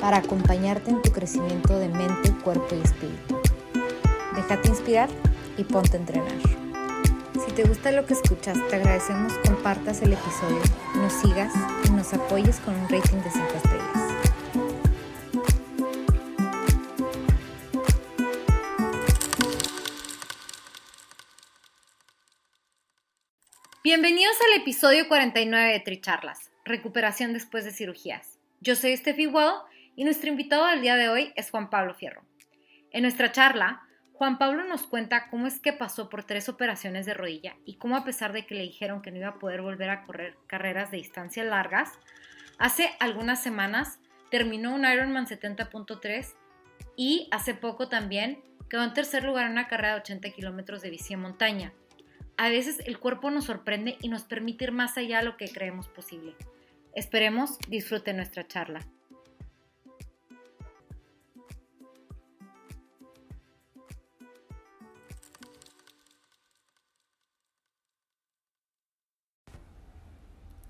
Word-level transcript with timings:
para 0.00 0.18
acompañarte 0.18 0.90
en 0.90 1.02
tu 1.02 1.12
crecimiento 1.12 1.78
de 1.78 1.88
mente, 1.88 2.32
cuerpo 2.42 2.74
y 2.74 2.80
espíritu. 2.80 3.40
Déjate 4.34 4.68
inspirar 4.68 5.08
y 5.58 5.64
ponte 5.64 5.96
a 5.96 6.00
entrenar. 6.00 6.32
Si 7.44 7.52
te 7.52 7.64
gusta 7.64 7.92
lo 7.92 8.06
que 8.06 8.14
escuchas, 8.14 8.58
te 8.68 8.76
agradecemos 8.76 9.32
compartas 9.46 10.02
el 10.02 10.14
episodio, 10.14 10.60
nos 10.96 11.12
sigas 11.12 11.52
y 11.84 11.90
nos 11.90 12.12
apoyes 12.14 12.58
con 12.60 12.74
un 12.74 12.88
rating 12.88 13.18
de 13.18 13.30
5 13.30 13.46
estrellas. 13.56 14.10
Bienvenidos 23.82 24.36
al 24.46 24.60
episodio 24.60 25.08
49 25.08 25.72
de 25.72 25.80
Tricharlas, 25.80 26.50
recuperación 26.64 27.32
después 27.32 27.64
de 27.64 27.72
cirugías. 27.72 28.38
Yo 28.60 28.76
soy 28.76 28.96
Steffi 28.96 29.26
Wall 29.26 29.62
y 29.96 30.04
nuestro 30.04 30.28
invitado 30.30 30.66
del 30.66 30.80
día 30.80 30.96
de 30.96 31.08
hoy 31.08 31.32
es 31.36 31.50
Juan 31.50 31.70
Pablo 31.70 31.94
Fierro. 31.94 32.22
En 32.90 33.02
nuestra 33.02 33.32
charla, 33.32 33.82
Juan 34.12 34.36
Pablo 34.36 34.64
nos 34.64 34.82
cuenta 34.82 35.28
cómo 35.30 35.46
es 35.46 35.60
que 35.60 35.72
pasó 35.72 36.10
por 36.10 36.24
tres 36.24 36.48
operaciones 36.48 37.06
de 37.06 37.14
rodilla 37.14 37.56
y 37.64 37.76
cómo 37.76 37.96
a 37.96 38.04
pesar 38.04 38.32
de 38.32 38.44
que 38.44 38.54
le 38.54 38.62
dijeron 38.62 39.00
que 39.00 39.10
no 39.10 39.16
iba 39.16 39.28
a 39.28 39.38
poder 39.38 39.62
volver 39.62 39.88
a 39.88 40.04
correr 40.04 40.36
carreras 40.46 40.90
de 40.90 40.98
distancias 40.98 41.46
largas, 41.46 41.98
hace 42.58 42.90
algunas 43.00 43.42
semanas 43.42 43.98
terminó 44.30 44.74
un 44.74 44.84
Ironman 44.84 45.26
70.3 45.26 46.34
y 46.96 47.28
hace 47.30 47.54
poco 47.54 47.88
también 47.88 48.42
quedó 48.68 48.84
en 48.84 48.92
tercer 48.92 49.24
lugar 49.24 49.46
en 49.46 49.52
una 49.52 49.68
carrera 49.68 49.94
de 49.94 50.00
80 50.00 50.30
kilómetros 50.32 50.82
de 50.82 50.90
bici 50.90 51.14
en 51.14 51.20
montaña. 51.20 51.72
A 52.36 52.48
veces 52.48 52.80
el 52.86 52.98
cuerpo 52.98 53.30
nos 53.30 53.46
sorprende 53.46 53.96
y 54.02 54.08
nos 54.08 54.24
permite 54.24 54.64
ir 54.64 54.72
más 54.72 54.96
allá 54.98 55.18
de 55.18 55.24
lo 55.24 55.36
que 55.36 55.48
creemos 55.48 55.88
posible. 55.88 56.36
Esperemos 56.94 57.58
disfruten 57.68 58.16
nuestra 58.16 58.46
charla. 58.46 58.80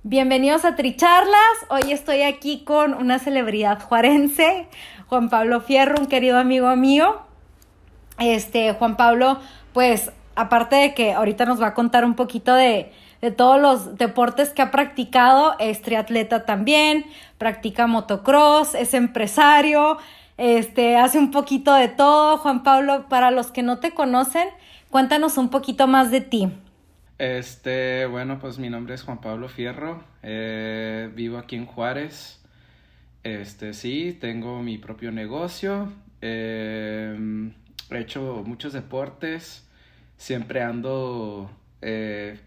Bienvenidos 0.03 0.65
a 0.65 0.77
Tricharlas. 0.77 1.37
Hoy 1.69 1.93
estoy 1.93 2.23
aquí 2.23 2.65
con 2.65 2.95
una 2.95 3.19
celebridad 3.19 3.83
juarense, 3.83 4.67
Juan 5.09 5.29
Pablo 5.29 5.61
Fierro, 5.61 6.01
un 6.01 6.07
querido 6.07 6.39
amigo 6.39 6.75
mío. 6.75 7.21
Este, 8.19 8.73
Juan 8.73 8.97
Pablo, 8.97 9.39
pues, 9.75 10.11
aparte 10.37 10.77
de 10.77 10.95
que 10.95 11.13
ahorita 11.13 11.45
nos 11.45 11.61
va 11.61 11.67
a 11.67 11.75
contar 11.75 12.07
un 12.07 12.15
poquito 12.15 12.55
de, 12.55 12.91
de 13.21 13.31
todos 13.31 13.61
los 13.61 13.99
deportes 13.99 14.55
que 14.55 14.63
ha 14.63 14.71
practicado, 14.71 15.55
es 15.59 15.83
triatleta 15.83 16.47
también, 16.47 17.05
practica 17.37 17.87
motocross, 17.87 18.75
es 18.75 18.95
empresario, 18.95 19.99
este, 20.39 20.97
hace 20.97 21.19
un 21.19 21.31
poquito 21.31 21.75
de 21.75 21.89
todo. 21.89 22.39
Juan 22.39 22.63
Pablo, 22.63 23.05
para 23.11 23.31
los 23.31 23.51
que 23.51 23.63
no 23.63 23.81
te 23.81 23.91
conocen, 23.91 24.49
cuéntanos 24.89 25.37
un 25.37 25.51
poquito 25.51 25.87
más 25.87 26.11
de 26.11 26.23
ti. 26.23 26.49
Este, 27.21 28.07
bueno, 28.07 28.39
pues 28.39 28.59
mi 28.59 28.71
nombre 28.71 28.95
es 28.95 29.03
Juan 29.03 29.21
Pablo 29.21 29.51
Fierro, 29.51 30.03
eh, 30.23 31.11
vivo 31.15 31.37
aquí 31.37 31.55
en 31.55 31.67
Juárez. 31.67 32.41
Este, 33.25 33.75
sí, 33.75 34.17
tengo 34.19 34.63
mi 34.63 34.79
propio 34.79 35.13
negocio, 35.13 35.93
eh, 36.23 37.53
he 37.91 37.99
hecho 37.99 38.43
muchos 38.47 38.73
deportes, 38.73 39.69
siempre 40.17 40.63
ando 40.63 41.51
eh, 41.83 42.41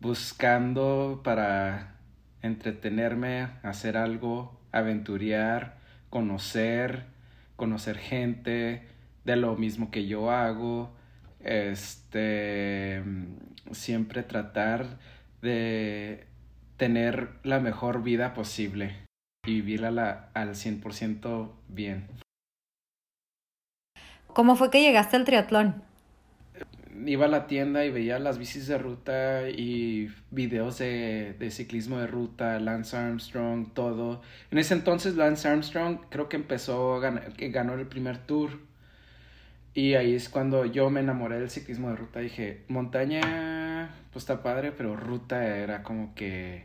buscando 0.00 1.20
para 1.22 1.96
entretenerme, 2.40 3.48
hacer 3.62 3.98
algo, 3.98 4.58
aventurear, 4.72 5.76
conocer, 6.08 7.04
conocer 7.56 7.98
gente 7.98 8.88
de 9.26 9.36
lo 9.36 9.56
mismo 9.56 9.90
que 9.90 10.06
yo 10.06 10.30
hago, 10.30 10.90
este 11.40 13.02
siempre 13.72 14.22
tratar 14.22 14.98
de 15.42 16.26
tener 16.76 17.30
la 17.42 17.60
mejor 17.60 18.02
vida 18.02 18.34
posible 18.34 18.96
y 19.46 19.56
vivirla 19.56 19.90
la, 19.90 20.30
al 20.34 20.50
100% 20.50 21.50
bien. 21.68 22.06
¿Cómo 24.28 24.56
fue 24.56 24.70
que 24.70 24.80
llegaste 24.80 25.16
al 25.16 25.24
triatlón? 25.24 25.82
Iba 27.06 27.26
a 27.26 27.28
la 27.28 27.46
tienda 27.46 27.84
y 27.84 27.90
veía 27.90 28.18
las 28.18 28.38
bicis 28.38 28.66
de 28.66 28.78
ruta 28.78 29.48
y 29.48 30.10
videos 30.30 30.78
de, 30.78 31.34
de 31.38 31.50
ciclismo 31.50 31.98
de 31.98 32.06
ruta, 32.06 32.58
Lance 32.60 32.96
Armstrong, 32.96 33.72
todo. 33.72 34.20
En 34.50 34.58
ese 34.58 34.74
entonces 34.74 35.16
Lance 35.16 35.48
Armstrong 35.48 36.00
creo 36.10 36.28
que 36.28 36.36
empezó, 36.36 36.94
a 36.94 37.00
ganar, 37.00 37.32
que 37.32 37.50
ganó 37.50 37.74
el 37.74 37.86
primer 37.86 38.18
tour 38.18 38.69
y 39.74 39.94
ahí 39.94 40.14
es 40.14 40.28
cuando 40.28 40.64
yo 40.64 40.90
me 40.90 41.00
enamoré 41.00 41.38
del 41.38 41.50
ciclismo 41.50 41.90
de 41.90 41.96
ruta. 41.96 42.20
Dije, 42.20 42.64
montaña, 42.68 43.90
pues 44.12 44.24
está 44.24 44.42
padre, 44.42 44.72
pero 44.72 44.96
ruta 44.96 45.46
era 45.46 45.82
como 45.82 46.14
que 46.14 46.64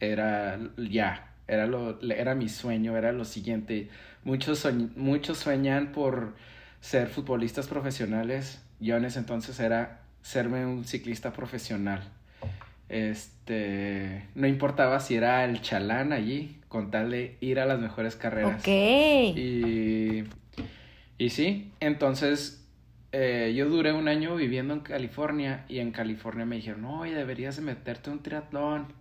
era 0.00 0.58
ya, 0.76 1.34
era, 1.46 1.66
lo, 1.66 2.00
era 2.00 2.34
mi 2.34 2.48
sueño, 2.48 2.96
era 2.96 3.12
lo 3.12 3.24
siguiente. 3.24 3.90
Muchos, 4.24 4.66
muchos 4.96 5.38
sueñan 5.38 5.92
por 5.92 6.34
ser 6.80 7.08
futbolistas 7.08 7.66
profesionales. 7.66 8.62
Yo 8.80 8.96
en 8.96 9.04
ese 9.04 9.18
entonces 9.18 9.60
era 9.60 10.00
serme 10.22 10.64
un 10.64 10.84
ciclista 10.84 11.32
profesional. 11.32 12.02
Este, 12.88 14.24
no 14.34 14.46
importaba 14.46 15.00
si 15.00 15.16
era 15.16 15.44
el 15.44 15.60
chalán 15.60 16.12
allí, 16.12 16.58
con 16.68 16.90
tal 16.90 17.10
de 17.10 17.36
ir 17.40 17.60
a 17.60 17.66
las 17.66 17.78
mejores 17.78 18.16
carreras. 18.16 18.60
Ok. 18.60 18.68
Y 18.68 20.24
y 21.18 21.30
sí, 21.30 21.72
entonces 21.80 22.58
eh, 23.12 23.54
yo 23.56 23.68
duré 23.68 23.92
un 23.92 24.06
año 24.08 24.36
viviendo 24.36 24.74
en 24.74 24.80
California 24.80 25.64
y 25.68 25.78
en 25.78 25.92
California 25.92 26.44
me 26.44 26.56
dijeron, 26.56 26.84
oye, 26.84 27.14
deberías 27.14 27.56
de 27.56 27.62
meterte 27.62 28.10
un 28.10 28.22
triatlón. 28.22 28.92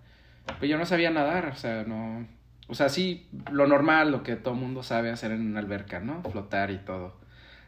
Pero 0.46 0.66
yo 0.66 0.78
no 0.78 0.86
sabía 0.86 1.12
nadar, 1.12 1.48
o 1.48 1.56
sea, 1.56 1.84
no... 1.84 2.28
O 2.70 2.76
sea, 2.76 2.90
sí, 2.90 3.28
lo 3.52 3.68
normal, 3.68 4.12
lo 4.12 4.24
que 4.24 4.36
todo 4.36 4.54
mundo 4.54 4.84
sabe 4.84 5.10
hacer 5.10 5.32
en 5.32 5.42
una 5.42 5.60
alberca, 5.60 6.00
¿no? 6.00 6.22
Flotar 6.24 6.72
y 6.72 6.80
todo. 6.80 7.18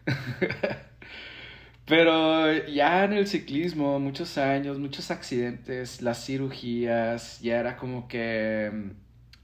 Pero 1.85 2.53
ya 2.67 3.05
en 3.05 3.13
el 3.13 3.27
ciclismo, 3.27 3.99
muchos 3.99 4.37
años, 4.37 4.77
muchos 4.79 5.11
accidentes, 5.11 6.01
las 6.01 6.25
cirugías, 6.25 7.39
ya 7.41 7.59
era 7.59 7.77
como 7.77 8.07
que, 8.07 8.91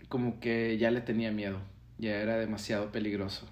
como 0.10 0.40
que 0.40 0.78
ya 0.78 0.92
le 0.92 1.02
tenía 1.02 1.32
miedo, 1.32 1.60
ya 1.98 2.16
era 2.18 2.38
demasiado 2.38 2.92
peligroso. 2.92 3.48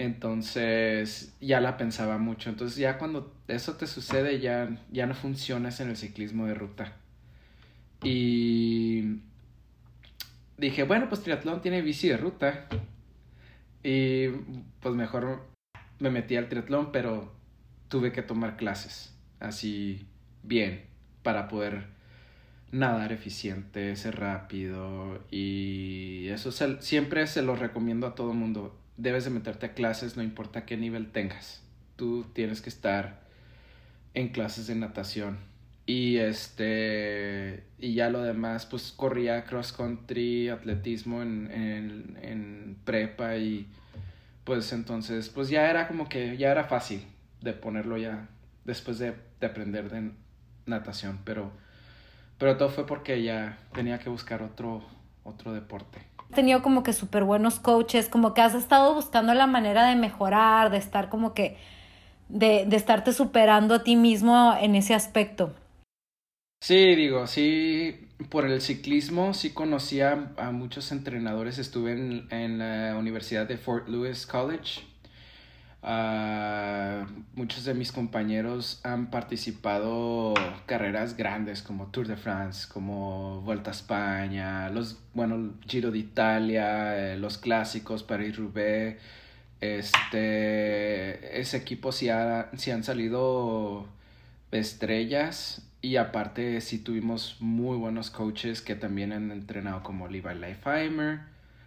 Entonces 0.00 1.34
ya 1.42 1.60
la 1.60 1.76
pensaba 1.76 2.16
mucho. 2.16 2.48
Entonces 2.48 2.78
ya 2.78 2.96
cuando 2.96 3.34
eso 3.48 3.76
te 3.76 3.86
sucede 3.86 4.40
ya, 4.40 4.78
ya 4.90 5.04
no 5.06 5.12
funcionas 5.14 5.78
en 5.80 5.90
el 5.90 5.96
ciclismo 5.98 6.46
de 6.46 6.54
ruta. 6.54 6.96
Y 8.02 9.20
dije, 10.56 10.84
bueno, 10.84 11.10
pues 11.10 11.22
triatlón 11.22 11.60
tiene 11.60 11.82
bici 11.82 12.08
de 12.08 12.16
ruta. 12.16 12.66
Y 13.82 14.28
pues 14.80 14.94
mejor 14.94 15.46
me 15.98 16.08
metí 16.08 16.34
al 16.36 16.48
triatlón, 16.48 16.92
pero 16.92 17.34
tuve 17.88 18.10
que 18.10 18.22
tomar 18.22 18.56
clases 18.56 19.14
así 19.38 20.06
bien 20.42 20.86
para 21.22 21.46
poder 21.46 21.88
nadar 22.72 23.12
eficiente, 23.12 23.94
ser 23.96 24.18
rápido 24.18 25.22
y 25.30 26.28
eso 26.28 26.52
siempre 26.80 27.26
se 27.26 27.42
lo 27.42 27.54
recomiendo 27.54 28.06
a 28.06 28.14
todo 28.14 28.32
mundo 28.32 28.79
debes 29.00 29.24
de 29.24 29.30
meterte 29.30 29.66
a 29.66 29.74
clases, 29.74 30.16
no 30.16 30.22
importa 30.22 30.66
qué 30.66 30.76
nivel 30.76 31.10
tengas. 31.10 31.62
Tú 31.96 32.26
tienes 32.32 32.60
que 32.60 32.68
estar 32.68 33.20
en 34.14 34.28
clases 34.28 34.66
de 34.66 34.74
natación. 34.74 35.38
Y 35.86 36.18
este. 36.18 37.64
Y 37.78 37.94
ya 37.94 38.10
lo 38.10 38.22
demás, 38.22 38.66
pues 38.66 38.92
corría 38.92 39.44
cross 39.44 39.72
country, 39.72 40.48
atletismo 40.48 41.22
en, 41.22 41.50
en, 42.22 42.76
prepa 42.84 43.36
y 43.36 43.66
pues 44.44 44.72
entonces, 44.72 45.28
pues 45.28 45.48
ya 45.48 45.70
era 45.70 45.88
como 45.88 46.08
que 46.08 46.36
ya 46.36 46.50
era 46.50 46.64
fácil 46.64 47.02
de 47.40 47.52
ponerlo 47.52 47.96
ya 47.98 48.28
después 48.64 48.98
de, 48.98 49.14
de 49.40 49.46
aprender 49.46 49.90
de 49.90 50.10
natación, 50.66 51.20
pero, 51.24 51.52
pero 52.38 52.56
todo 52.56 52.68
fue 52.68 52.86
porque 52.86 53.22
ya 53.22 53.58
tenía 53.74 53.98
que 53.98 54.08
buscar 54.08 54.42
otro, 54.42 54.82
otro 55.24 55.52
deporte. 55.52 56.09
Tenido 56.34 56.62
como 56.62 56.82
que 56.82 56.92
súper 56.92 57.24
buenos 57.24 57.58
coaches, 57.60 58.08
como 58.08 58.34
que 58.34 58.40
has 58.40 58.54
estado 58.54 58.94
buscando 58.94 59.34
la 59.34 59.46
manera 59.46 59.86
de 59.86 59.96
mejorar, 59.96 60.70
de 60.70 60.78
estar 60.78 61.08
como 61.08 61.34
que, 61.34 61.56
de, 62.28 62.66
de 62.66 62.76
estarte 62.76 63.12
superando 63.12 63.74
a 63.74 63.84
ti 63.84 63.96
mismo 63.96 64.54
en 64.60 64.76
ese 64.76 64.94
aspecto. 64.94 65.52
Sí, 66.62 66.94
digo, 66.94 67.26
sí, 67.26 68.08
por 68.30 68.46
el 68.46 68.60
ciclismo 68.60 69.34
sí 69.34 69.52
conocía 69.52 70.32
a 70.36 70.52
muchos 70.52 70.92
entrenadores. 70.92 71.58
Estuve 71.58 71.92
en, 71.92 72.28
en 72.30 72.58
la 72.58 72.96
Universidad 72.98 73.46
de 73.46 73.56
Fort 73.58 73.88
Lewis 73.88 74.26
College. 74.26 74.82
Muchos 75.82 77.64
de 77.64 77.72
mis 77.74 77.90
compañeros 77.90 78.80
han 78.84 79.10
participado 79.10 80.34
carreras 80.66 81.16
grandes 81.16 81.62
como 81.62 81.86
Tour 81.86 82.06
de 82.06 82.16
France, 82.16 82.68
como 82.70 83.40
Vuelta 83.42 83.70
a 83.70 83.72
España, 83.72 84.68
los, 84.68 84.98
bueno, 85.14 85.54
Giro 85.66 85.90
de 85.90 85.98
Italia, 85.98 87.12
eh, 87.12 87.16
los 87.16 87.38
clásicos, 87.38 88.02
Paris-Roubaix. 88.02 89.00
Este, 89.60 91.38
ese 91.40 91.56
equipo 91.56 91.92
sí, 91.92 92.08
ha, 92.08 92.50
han 92.50 92.84
salido 92.84 93.86
estrellas 94.52 95.62
y 95.82 95.96
aparte 95.96 96.60
sí 96.60 96.78
tuvimos 96.78 97.36
muy 97.40 97.76
buenos 97.76 98.10
coaches 98.10 98.62
que 98.62 98.74
también 98.74 99.12
han 99.12 99.30
entrenado 99.30 99.82
como 99.82 100.08
Levi 100.08 100.34
Leifheimer, 100.34 101.20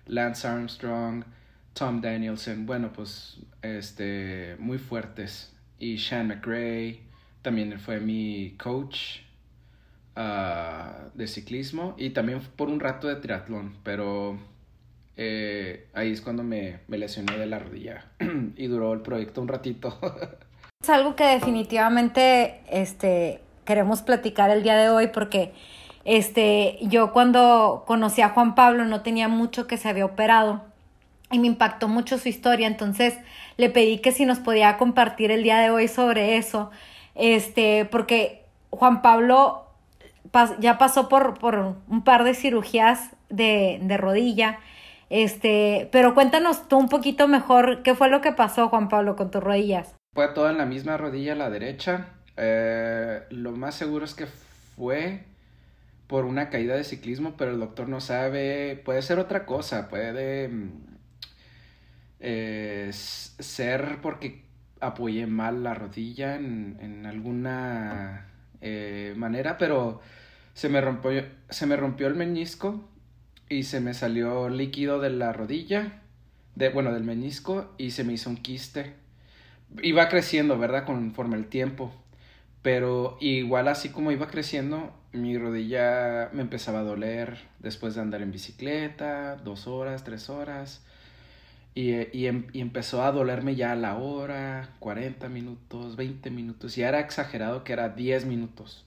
Lance 0.06 0.48
Armstrong, 0.48 1.24
Tom 1.74 2.02
Danielson, 2.02 2.66
bueno 2.66 2.92
pues 2.94 3.40
este 3.62 4.56
muy 4.60 4.78
fuertes. 4.78 5.56
Y 5.80 5.98
Sean 5.98 6.28
McRae 6.28 7.02
también 7.42 7.80
fue 7.80 8.00
mi 8.00 8.56
coach 8.62 9.20
uh, 10.16 11.10
de 11.14 11.28
ciclismo. 11.28 11.96
Y 11.98 12.12
también 12.12 12.40
por 12.56 12.70
un 12.70 12.80
rato 12.80 13.08
de 13.08 13.16
triatlón, 13.18 13.76
pero 13.84 14.38
eh, 15.18 15.88
ahí 15.94 16.12
es 16.12 16.22
cuando 16.22 16.44
me, 16.44 16.80
me 16.88 16.98
lesioné 16.98 17.38
de 17.38 17.46
la 17.46 17.60
rodilla. 17.60 18.06
Y 18.56 18.68
duró 18.68 18.94
el 18.94 19.02
proyecto 19.02 19.42
un 19.42 19.48
ratito. 19.48 19.98
es 20.82 20.90
algo 20.90 21.16
que 21.16 21.26
definitivamente 21.26 22.62
este 22.70 23.42
queremos 23.66 24.02
platicar 24.02 24.50
el 24.50 24.64
día 24.64 24.76
de 24.76 24.90
hoy 24.90 25.08
porque 25.08 25.54
este, 26.06 26.78
yo 26.82 27.14
cuando 27.14 27.84
conocí 27.88 28.22
a 28.22 28.30
Juan 28.30 28.56
Pablo 28.56 28.84
no 28.86 29.02
tenía 29.02 29.30
mucho 29.30 29.68
que 29.68 29.78
se 29.78 29.88
había 29.88 30.06
operado 30.06 30.73
y 31.34 31.40
me 31.40 31.48
impactó 31.48 31.90
mucho 31.90 32.18
su 32.18 32.30
historia, 32.30 32.68
entonces 32.68 33.16
le 33.58 33.70
pedí 33.70 33.98
que 33.98 34.12
si 34.12 34.26
nos 34.26 34.40
podía 34.40 34.78
compartir 34.78 35.32
el 35.32 35.44
día 35.44 35.60
de 35.60 35.70
hoy 35.70 35.88
sobre 35.88 36.38
eso, 36.38 36.72
este, 37.16 37.86
porque 37.86 38.46
Juan 38.70 39.02
Pablo 39.02 39.66
ya 40.60 40.78
pasó 40.78 41.10
por, 41.10 41.38
por 41.38 41.76
un 41.88 42.04
par 42.04 42.24
de 42.24 42.36
cirugías 42.36 43.10
de, 43.30 43.80
de 43.82 43.98
rodilla, 43.98 44.60
este, 45.10 45.90
pero 45.92 46.14
cuéntanos 46.14 46.68
tú 46.68 46.78
un 46.78 46.90
poquito 46.90 47.28
mejor 47.28 47.84
qué 47.84 47.96
fue 47.96 48.10
lo 48.10 48.22
que 48.22 48.32
pasó, 48.32 48.70
Juan 48.70 48.88
Pablo, 48.88 49.16
con 49.16 49.32
tus 49.32 49.44
rodillas. 49.44 49.94
Fue 50.14 50.28
todo 50.30 50.50
en 50.50 50.58
la 50.58 50.66
misma 50.66 50.98
rodilla, 50.98 51.36
la 51.36 51.50
derecha, 51.50 52.10
eh, 52.38 53.24
lo 53.30 53.52
más 53.52 53.76
seguro 53.76 54.06
es 54.06 54.14
que 54.14 54.28
fue 54.76 55.24
por 56.08 56.26
una 56.26 56.50
caída 56.50 56.76
de 56.76 56.84
ciclismo, 56.84 57.36
pero 57.38 57.52
el 57.52 57.60
doctor 57.60 57.90
no 57.90 58.02
sabe. 58.02 58.82
Puede 58.86 59.02
ser 59.02 59.20
otra 59.20 59.46
cosa, 59.46 59.90
puede 59.90 60.48
mm, 60.48 60.93
eh, 62.24 62.90
ser 62.92 64.00
porque 64.02 64.42
apoyé 64.80 65.28
mal 65.28 65.64
la 65.64 65.76
rodilla 65.76 66.36
en, 66.36 67.06
alguna 67.06 68.28
eh, 68.62 69.14
manera, 69.16 69.60
pero 69.60 70.02
se 70.56 70.70
me, 70.70 70.82
rompió, 70.82 71.24
se 71.50 71.68
me 71.68 71.76
rompió 71.76 72.08
el 72.08 72.16
menisco 72.16 72.90
y 73.50 73.64
se 73.64 73.80
me 73.80 73.94
salió 73.94 74.50
líquido 74.50 75.00
de 75.00 75.12
la 75.12 75.34
rodilla, 75.34 76.02
de, 76.56 76.70
bueno, 76.70 76.92
del 76.92 77.04
menisco 77.04 77.76
y 77.78 77.92
se 77.92 78.04
me 78.04 78.14
hizo 78.14 78.32
un 78.32 78.38
quiste. 78.38 78.94
Iba 79.84 80.10
creciendo, 80.10 80.58
¿verdad? 80.58 80.86
Conforme 80.86 81.38
el 81.38 81.46
tiempo 81.48 81.94
pero 82.64 83.18
igual 83.20 83.68
así 83.68 83.90
como 83.90 84.12
iba 84.12 84.28
creciendo, 84.28 84.94
mi 85.12 85.38
rodilla 85.38 86.30
me 86.32 86.42
empezaba 86.42 86.80
a 86.80 86.84
doler 86.84 87.38
después 87.60 87.94
de 87.94 88.02
andar 88.02 88.22
en 88.22 88.32
bicicleta, 88.32 89.36
dos 89.36 89.68
horas, 89.68 90.04
tres 90.06 90.30
horas. 90.30 90.82
Y, 91.76 91.92
y, 92.16 92.28
em, 92.28 92.48
y, 92.54 92.62
empezó 92.62 93.04
a 93.04 93.12
dolerme 93.12 93.56
ya 93.56 93.72
a 93.72 93.76
la 93.76 93.98
hora, 93.98 94.70
40 94.80 95.28
minutos, 95.30 95.96
20 95.96 96.30
minutos. 96.30 96.78
Y 96.78 96.84
era 96.84 97.00
exagerado 97.00 97.64
que 97.64 97.74
era 97.74 97.90
10 97.90 98.26
minutos. 98.26 98.86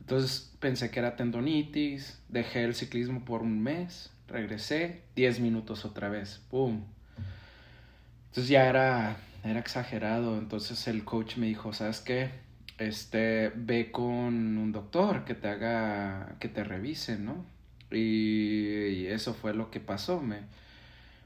Entonces 0.00 0.52
pensé 0.58 0.90
que 0.90 1.00
era 1.00 1.16
tendonitis, 1.16 2.20
dejé 2.28 2.64
el 2.64 2.74
ciclismo 2.74 3.24
por 3.24 3.42
un 3.42 3.62
mes, 3.62 4.10
regresé, 4.26 5.02
10 5.16 5.40
minutos 5.40 5.84
otra 5.84 6.08
vez, 6.08 6.40
¡pum! 6.50 6.82
Entonces 8.28 8.48
ya 8.48 8.68
era, 8.68 9.16
era 9.44 9.60
exagerado. 9.60 10.38
Entonces 10.38 10.88
el 10.88 11.04
coach 11.04 11.36
me 11.36 11.46
dijo, 11.46 11.72
¿sabes 11.72 12.00
qué? 12.00 12.30
este, 12.78 13.52
ve 13.54 13.90
con 13.90 14.56
un 14.56 14.72
doctor 14.72 15.24
que 15.24 15.34
te 15.34 15.48
haga, 15.48 16.36
que 16.40 16.48
te 16.48 16.64
revise, 16.64 17.18
¿no? 17.18 17.44
Y, 17.90 19.06
eso 19.06 19.34
fue 19.34 19.54
lo 19.54 19.70
que 19.70 19.80
pasó. 19.80 20.20
Me, 20.20 20.40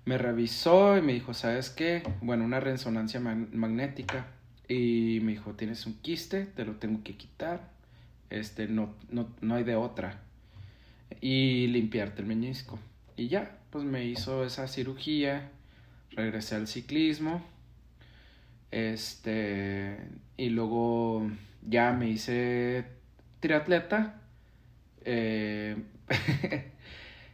me 0.05 0.19
revisó 0.19 0.97
y 0.97 1.03
me 1.03 1.13
dijo, 1.13 1.35
¿sabes 1.35 1.71
qué? 1.71 2.03
Bueno, 2.21 2.45
una 2.45 2.61
resonancia 2.61 3.21
magnética. 3.21 4.27
Y 4.69 5.21
me 5.23 5.33
dijo, 5.33 5.53
tienes 5.53 5.87
un 5.87 5.95
quiste, 5.95 6.47
te 6.47 6.65
lo 6.65 6.77
tengo 6.77 7.03
que 7.03 7.17
quitar. 7.17 7.71
Este, 8.31 8.69
no, 8.69 8.95
no, 9.11 9.29
no 9.41 9.55
hay 9.55 9.65
de 9.65 9.77
otra. 9.77 10.21
Y 11.21 11.67
limpiarte 11.69 12.23
el 12.23 12.29
meñisco. 12.29 12.79
Y 13.17 13.29
ya, 13.29 13.59
pues 13.71 13.85
me 13.85 14.05
hizo 14.05 14.45
esa 14.45 14.67
cirugía. 14.69 15.51
Regresé 16.11 16.57
al 16.57 16.67
ciclismo 16.69 17.43
este, 18.73 19.99
y 20.37 20.49
luego 20.49 21.31
ya 21.69 21.93
me 21.93 22.09
hice 22.09 22.87
triatleta. 23.39 24.21
Eh, 25.05 25.77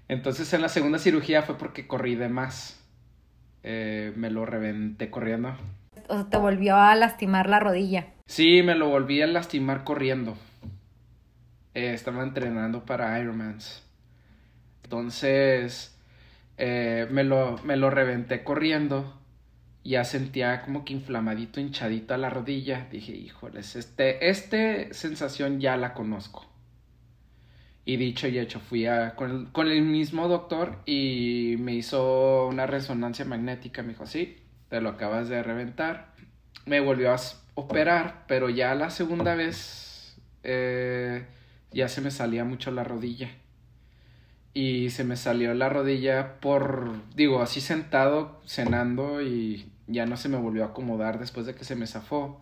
entonces 0.09 0.53
en 0.53 0.63
la 0.63 0.69
segunda 0.69 0.99
cirugía 0.99 1.43
fue 1.43 1.59
porque 1.59 1.87
corrí 1.87 2.15
de 2.15 2.29
más. 2.29 2.85
Eh, 3.63 4.13
me 4.17 4.31
lo 4.31 4.47
reventé 4.47 5.11
corriendo. 5.11 5.57
O 6.09 6.15
sea, 6.15 6.31
te 6.31 6.37
volvió 6.37 6.77
a 6.77 6.95
lastimar 6.95 7.49
la 7.49 7.61
rodilla. 7.61 8.07
Sí, 8.27 8.63
me 8.63 8.75
lo 8.75 8.89
volví 8.89 9.21
a 9.23 9.27
lastimar 9.27 9.85
corriendo. 9.85 10.37
Eh, 11.75 11.93
estaba 11.93 12.23
entrenando 12.23 12.85
para 12.85 13.19
Ironmans. 13.21 13.85
Entonces, 14.85 15.99
me, 16.57 17.25
lo, 17.25 17.59
me 17.65 17.77
lo 17.77 17.91
reventé 17.91 18.43
corriendo 18.43 19.19
ya 19.89 20.05
sentía 20.05 20.61
como 20.63 20.85
que 20.85 20.93
inflamadito, 20.93 21.61
hinchadito 21.61 22.15
a 22.15 22.19
la 22.19 22.31
rodilla. 22.31 22.87
Dije, 22.91 23.13
híjoles, 23.13 23.75
este, 23.77 24.29
este 24.29 24.93
sensación 24.93 25.61
ya 25.61 25.77
la 25.77 25.95
conozco. 25.95 26.47
Y 27.89 27.97
dicho 27.97 28.29
y 28.29 28.39
hecho, 28.39 28.61
fui 28.61 28.85
a, 28.85 29.15
con, 29.15 29.49
el, 29.57 29.81
mismo 29.81 30.29
doctor 30.29 30.77
y 30.85 31.57
me 31.59 31.73
hizo 31.73 32.47
una 32.47 32.67
resonancia 32.67 33.25
magnética. 33.25 33.83
Me 33.83 33.95
dijo, 33.95 34.05
sí, 34.05 34.37
te 34.69 34.83
lo 34.83 34.91
acabas 34.91 35.31
de 35.31 35.43
reventar. 35.43 36.13
Me 36.67 36.81
volvió 36.81 37.15
a 37.15 37.17
operar, 37.55 38.27
pero 38.29 38.51
ya 38.51 38.75
la 38.75 38.91
segunda 38.91 39.35
vez 39.35 40.19
eh, 40.43 41.25
ya 41.73 41.89
se 41.89 42.03
me 42.03 42.11
salía 42.11 42.45
mucho 42.45 42.71
la 42.73 42.85
rodilla. 42.85 43.31
Y 44.53 44.91
se 44.91 45.05
me 45.05 45.17
salió 45.17 45.55
la 45.55 45.71
rodilla 45.71 46.41
por, 46.41 46.93
digo, 47.15 47.41
así 47.41 47.63
sentado, 47.63 48.43
cenando 48.45 49.23
y 49.23 49.73
ya 49.87 50.05
no 50.05 50.19
se 50.19 50.29
me 50.29 50.37
volvió 50.37 50.65
a 50.65 50.69
acomodar 50.69 51.19
después 51.19 51.47
de 51.47 51.55
que 51.55 51.65
se 51.65 51.75
me 51.75 51.87
zafó. 51.87 52.39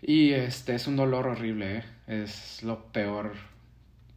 Y 0.00 0.32
este 0.32 0.74
es 0.74 0.86
un 0.86 0.96
dolor 0.96 1.26
horrible, 1.26 1.80
¿eh? 1.80 1.84
es 2.06 2.62
lo 2.62 2.84
peor, 2.90 3.34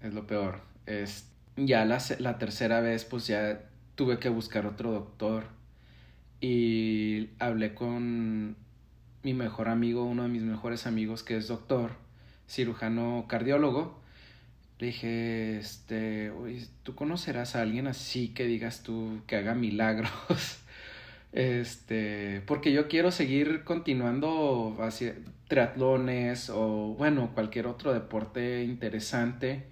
es 0.01 0.13
lo 0.13 0.27
peor. 0.27 0.61
Es, 0.85 1.29
ya 1.55 1.85
la, 1.85 1.99
la 2.19 2.37
tercera 2.37 2.81
vez 2.81 3.05
pues 3.05 3.27
ya 3.27 3.61
tuve 3.95 4.19
que 4.19 4.29
buscar 4.29 4.65
otro 4.65 4.91
doctor 4.91 5.45
y 6.39 7.29
hablé 7.39 7.75
con 7.75 8.55
mi 9.23 9.33
mejor 9.33 9.69
amigo, 9.69 10.03
uno 10.03 10.23
de 10.23 10.29
mis 10.29 10.41
mejores 10.41 10.87
amigos 10.87 11.23
que 11.23 11.37
es 11.37 11.47
doctor, 11.47 11.91
cirujano 12.47 13.25
cardiólogo. 13.29 14.01
Le 14.79 14.87
dije, 14.87 15.59
este, 15.59 16.31
¿tú 16.81 16.95
conocerás 16.95 17.55
a 17.55 17.61
alguien 17.61 17.85
así 17.85 18.29
que 18.29 18.47
digas 18.47 18.81
tú 18.83 19.21
que 19.27 19.37
haga 19.37 19.55
milagros? 19.55 20.11
Este, 21.33 22.41
porque 22.45 22.73
yo 22.73 22.89
quiero 22.89 23.09
seguir 23.09 23.63
continuando 23.63 24.75
hacia 24.81 25.15
triatlones 25.47 26.49
o 26.49 26.93
bueno, 26.97 27.31
cualquier 27.33 27.67
otro 27.67 27.93
deporte 27.93 28.63
interesante, 28.65 29.63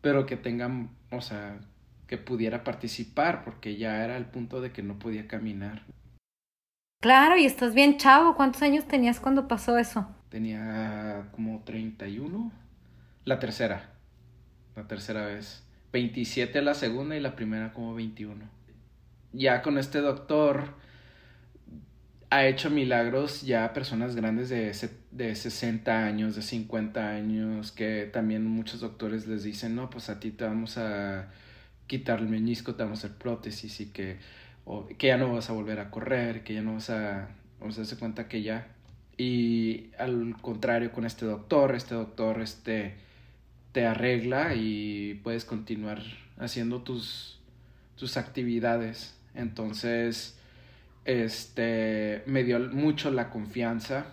pero 0.00 0.26
que 0.26 0.36
tengan, 0.36 0.90
o 1.10 1.20
sea, 1.20 1.58
que 2.06 2.18
pudiera 2.18 2.64
participar, 2.64 3.44
porque 3.44 3.76
ya 3.76 4.04
era 4.04 4.16
el 4.16 4.26
punto 4.26 4.60
de 4.60 4.72
que 4.72 4.82
no 4.82 4.98
podía 4.98 5.28
caminar. 5.28 5.82
Claro, 7.00 7.36
y 7.36 7.44
estás 7.44 7.74
bien 7.74 7.96
chavo. 7.96 8.34
¿Cuántos 8.34 8.62
años 8.62 8.86
tenías 8.88 9.20
cuando 9.20 9.46
pasó 9.46 9.78
eso? 9.78 10.08
Tenía 10.30 11.28
como 11.32 11.62
31. 11.64 12.50
La 13.24 13.38
tercera. 13.38 13.90
La 14.74 14.88
tercera 14.88 15.26
vez. 15.26 15.64
27 15.92 16.60
la 16.62 16.74
segunda 16.74 17.16
y 17.16 17.20
la 17.20 17.36
primera 17.36 17.72
como 17.72 17.94
21. 17.94 18.44
Ya 19.32 19.62
con 19.62 19.78
este 19.78 20.00
doctor 20.00 20.74
ha 22.30 22.46
hecho 22.46 22.70
milagros 22.70 23.42
ya 23.42 23.64
a 23.64 23.72
personas 23.72 24.14
grandes 24.14 24.48
de, 24.50 24.72
de 25.10 25.34
60 25.34 26.04
años, 26.04 26.36
de 26.36 26.42
50 26.42 27.10
años, 27.10 27.72
que 27.72 28.08
también 28.12 28.44
muchos 28.44 28.80
doctores 28.80 29.26
les 29.26 29.44
dicen, 29.44 29.74
no, 29.74 29.88
pues 29.88 30.10
a 30.10 30.20
ti 30.20 30.30
te 30.30 30.44
vamos 30.44 30.76
a 30.78 31.30
quitar 31.86 32.20
el 32.20 32.28
menisco, 32.28 32.74
te 32.74 32.82
vamos 32.82 33.02
a 33.02 33.06
hacer 33.06 33.18
prótesis 33.18 33.80
y 33.80 33.86
que, 33.86 34.18
que 34.98 35.06
ya 35.06 35.16
no 35.16 35.32
vas 35.32 35.48
a 35.48 35.54
volver 35.54 35.80
a 35.80 35.90
correr, 35.90 36.44
que 36.44 36.54
ya 36.54 36.62
no 36.62 36.74
vas 36.74 36.90
a, 36.90 37.28
vamos 37.60 37.76
a 37.76 37.80
darse 37.80 37.96
cuenta 37.96 38.28
que 38.28 38.42
ya. 38.42 38.68
Y 39.16 39.90
al 39.98 40.36
contrario 40.40 40.92
con 40.92 41.06
este 41.06 41.24
doctor, 41.24 41.74
este 41.74 41.94
doctor 41.94 42.40
este, 42.42 42.94
te 43.72 43.86
arregla 43.86 44.54
y 44.54 45.20
puedes 45.24 45.44
continuar 45.44 46.02
haciendo 46.38 46.82
tus, 46.82 47.40
tus 47.96 48.16
actividades. 48.18 49.18
Entonces, 49.34 50.37
este, 51.04 52.22
me 52.26 52.44
dio 52.44 52.58
mucho 52.58 53.10
la 53.10 53.30
confianza, 53.30 54.06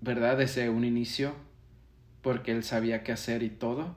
¿verdad? 0.00 0.38
Desde 0.38 0.68
un 0.70 0.84
inicio, 0.84 1.34
porque 2.22 2.52
él 2.52 2.64
sabía 2.64 3.02
qué 3.02 3.12
hacer 3.12 3.42
y 3.42 3.50
todo. 3.50 3.94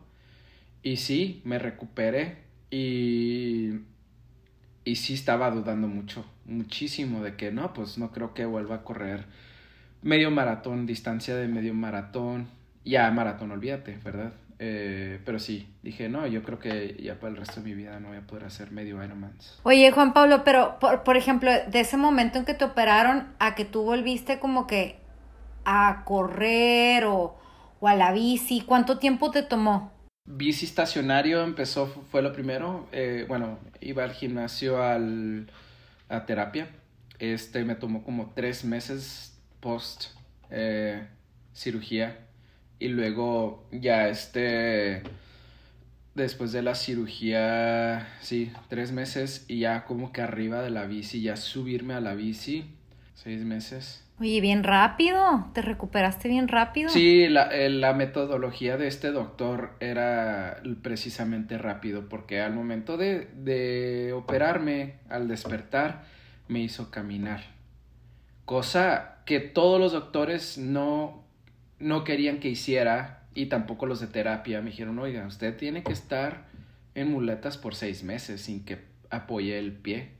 Y 0.83 0.97
sí, 0.97 1.41
me 1.45 1.59
recuperé 1.59 2.37
y, 2.69 3.79
y 4.83 4.95
sí 4.95 5.13
estaba 5.13 5.51
dudando 5.51 5.87
mucho, 5.87 6.25
muchísimo 6.45 7.23
de 7.23 7.35
que 7.35 7.51
no, 7.51 7.73
pues 7.73 7.97
no 7.97 8.11
creo 8.11 8.33
que 8.33 8.45
vuelva 8.45 8.75
a 8.75 8.83
correr 8.83 9.25
medio 10.05 10.29
maratón, 10.29 10.85
distancia 10.85 11.35
de 11.35 11.47
medio 11.47 11.73
maratón, 11.73 12.47
ya 12.85 13.09
maratón, 13.09 13.49
olvídate, 13.51 13.97
¿verdad? 14.03 14.33
Eh, 14.59 15.19
pero 15.25 15.39
sí, 15.39 15.73
dije, 15.83 16.07
no, 16.07 16.25
yo 16.27 16.43
creo 16.43 16.59
que 16.59 16.97
ya 17.01 17.19
para 17.19 17.31
el 17.31 17.37
resto 17.37 17.61
de 17.61 17.67
mi 17.67 17.73
vida 17.75 17.99
no 17.99 18.09
voy 18.09 18.17
a 18.17 18.27
poder 18.27 18.45
hacer 18.45 18.71
medio 18.71 19.03
Ironman. 19.03 19.33
Oye, 19.63 19.91
Juan 19.91 20.13
Pablo, 20.13 20.43
pero 20.43 20.79
por, 20.79 21.03
por 21.03 21.17
ejemplo, 21.17 21.51
de 21.51 21.79
ese 21.79 21.97
momento 21.97 22.37
en 22.37 22.45
que 22.45 22.53
te 22.53 22.65
operaron 22.65 23.27
a 23.39 23.55
que 23.55 23.65
tú 23.65 23.83
volviste 23.83 24.39
como 24.39 24.65
que 24.67 24.97
a 25.65 26.03
correr 26.05 27.05
o, 27.05 27.35
o 27.79 27.87
a 27.87 27.95
la 27.95 28.11
bici, 28.13 28.61
¿cuánto 28.61 28.97
tiempo 28.99 29.31
te 29.31 29.43
tomó? 29.43 29.91
Bici 30.25 30.65
estacionario 30.65 31.43
empezó, 31.43 31.87
fue 31.87 32.21
lo 32.21 32.33
primero. 32.33 32.87
Eh, 32.91 33.25
bueno, 33.27 33.59
iba 33.81 34.03
al 34.03 34.11
gimnasio 34.13 34.81
al, 34.81 35.51
a 36.09 36.25
terapia. 36.25 36.69
Este 37.19 37.63
me 37.63 37.75
tomó 37.75 38.03
como 38.03 38.31
tres 38.33 38.65
meses 38.65 39.39
post 39.59 40.05
eh, 40.49 41.07
cirugía 41.53 42.24
y 42.79 42.89
luego 42.89 43.67
ya 43.71 44.09
este, 44.09 45.03
después 46.13 46.51
de 46.51 46.61
la 46.61 46.75
cirugía, 46.75 48.07
sí, 48.21 48.51
tres 48.69 48.91
meses 48.91 49.45
y 49.47 49.59
ya 49.59 49.85
como 49.85 50.11
que 50.11 50.21
arriba 50.21 50.61
de 50.61 50.69
la 50.71 50.85
bici, 50.85 51.21
ya 51.21 51.35
subirme 51.35 51.93
a 51.93 52.01
la 52.01 52.15
bici, 52.15 52.65
seis 53.13 53.43
meses. 53.43 54.01
Oye, 54.17 54.39
bien 54.39 54.63
rápido, 54.63 55.47
te 55.53 55.61
recuperaste 55.61 56.29
bien 56.29 56.47
rápido. 56.47 56.87
Sí, 56.87 57.27
la, 57.27 57.47
eh, 57.47 57.69
la 57.69 57.93
metodología 57.93 58.77
de 58.77 58.87
este 58.87 59.11
doctor 59.11 59.75
era 59.81 60.61
precisamente 60.81 61.57
rápido, 61.57 62.07
porque 62.07 62.39
al 62.39 62.53
momento 62.53 62.95
de, 62.95 63.27
de 63.35 64.13
operarme, 64.13 64.99
al 65.09 65.27
despertar, 65.27 66.05
me 66.47 66.61
hizo 66.61 66.91
caminar. 66.91 67.41
Cosa 68.45 69.17
que 69.25 69.41
todos 69.41 69.81
los 69.81 69.91
doctores 69.91 70.57
no 70.57 71.24
no 71.79 72.03
querían 72.03 72.39
que 72.39 72.49
hiciera 72.49 73.23
y 73.33 73.47
tampoco 73.47 73.85
los 73.85 73.99
de 73.99 74.07
terapia 74.07 74.61
me 74.61 74.71
dijeron, 74.71 74.97
oiga, 74.99 75.27
usted 75.27 75.55
tiene 75.57 75.83
que 75.83 75.91
estar 75.91 76.45
en 76.95 77.11
muletas 77.11 77.57
por 77.57 77.75
seis 77.75 78.03
meses 78.03 78.41
sin 78.41 78.63
que 78.63 78.79
apoye 79.09 79.59
el 79.59 79.73
pie. 79.73 80.11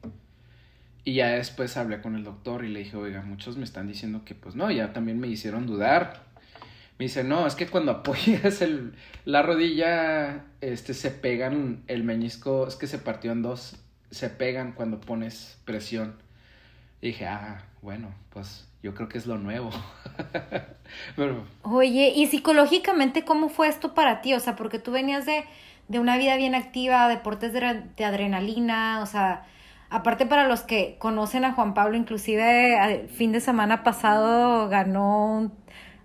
Y 1.06 1.14
ya 1.14 1.30
después 1.30 1.78
hablé 1.78 2.02
con 2.02 2.16
el 2.16 2.24
doctor 2.24 2.66
y 2.66 2.70
le 2.70 2.80
dije, 2.80 2.98
oiga, 2.98 3.22
muchos 3.22 3.58
me 3.58 3.64
están 3.64 3.88
diciendo 3.88 4.24
que 4.26 4.36
pues 4.36 4.56
no, 4.56 4.70
ya 4.72 4.92
también 4.92 5.20
me 5.20 5.28
hicieron 5.28 5.66
dudar. 5.66 6.24
Me 6.98 7.06
dice, 7.06 7.24
no, 7.24 7.46
es 7.46 7.56
que 7.56 7.68
cuando 7.68 7.92
apoyas 7.94 8.62
el, 8.62 8.94
la 9.24 9.42
rodilla, 9.42 10.46
este, 10.62 10.94
se 10.94 11.12
pegan, 11.12 11.84
el 11.88 12.04
meñisco, 12.04 12.68
es 12.68 12.76
que 12.76 12.88
se 12.88 12.98
partió 12.98 13.32
en 13.32 13.42
dos, 13.42 13.78
se 14.12 14.30
pegan 14.30 14.74
cuando 14.74 15.00
pones 15.00 15.60
presión. 15.64 16.16
Y 17.02 17.08
dije, 17.08 17.28
ah, 17.28 17.64
bueno, 17.82 18.14
pues 18.32 18.68
yo 18.86 18.94
creo 18.94 19.10
que 19.10 19.18
es 19.18 19.26
lo 19.26 19.40
nuevo. 19.40 19.72
Oye, 21.64 22.14
¿y 22.16 22.28
psicológicamente 22.28 23.26
cómo 23.26 23.50
fue 23.50 23.68
esto 23.68 23.96
para 23.96 24.22
ti? 24.22 24.36
O 24.36 24.40
sea, 24.40 24.56
porque 24.56 24.78
tú 24.78 24.92
venías 24.92 25.26
de, 25.26 25.44
de 25.88 26.00
una 26.00 26.18
vida 26.18 26.38
bien 26.38 26.54
activa, 26.54 27.10
deportes 27.10 27.52
de, 27.52 27.82
de, 27.98 28.06
adrenalina, 28.06 29.00
o 29.02 29.08
sea, 29.08 29.48
aparte 29.90 30.28
para 30.28 30.48
los 30.48 30.62
que 30.62 30.98
conocen 31.00 31.46
a 31.46 31.54
Juan 31.54 31.74
Pablo, 31.74 31.98
inclusive 31.98 32.78
el 32.78 33.10
fin 33.10 33.32
de 33.32 33.40
semana 33.40 33.84
pasado 33.84 34.70
ganó 34.70 35.36
un, 35.36 35.54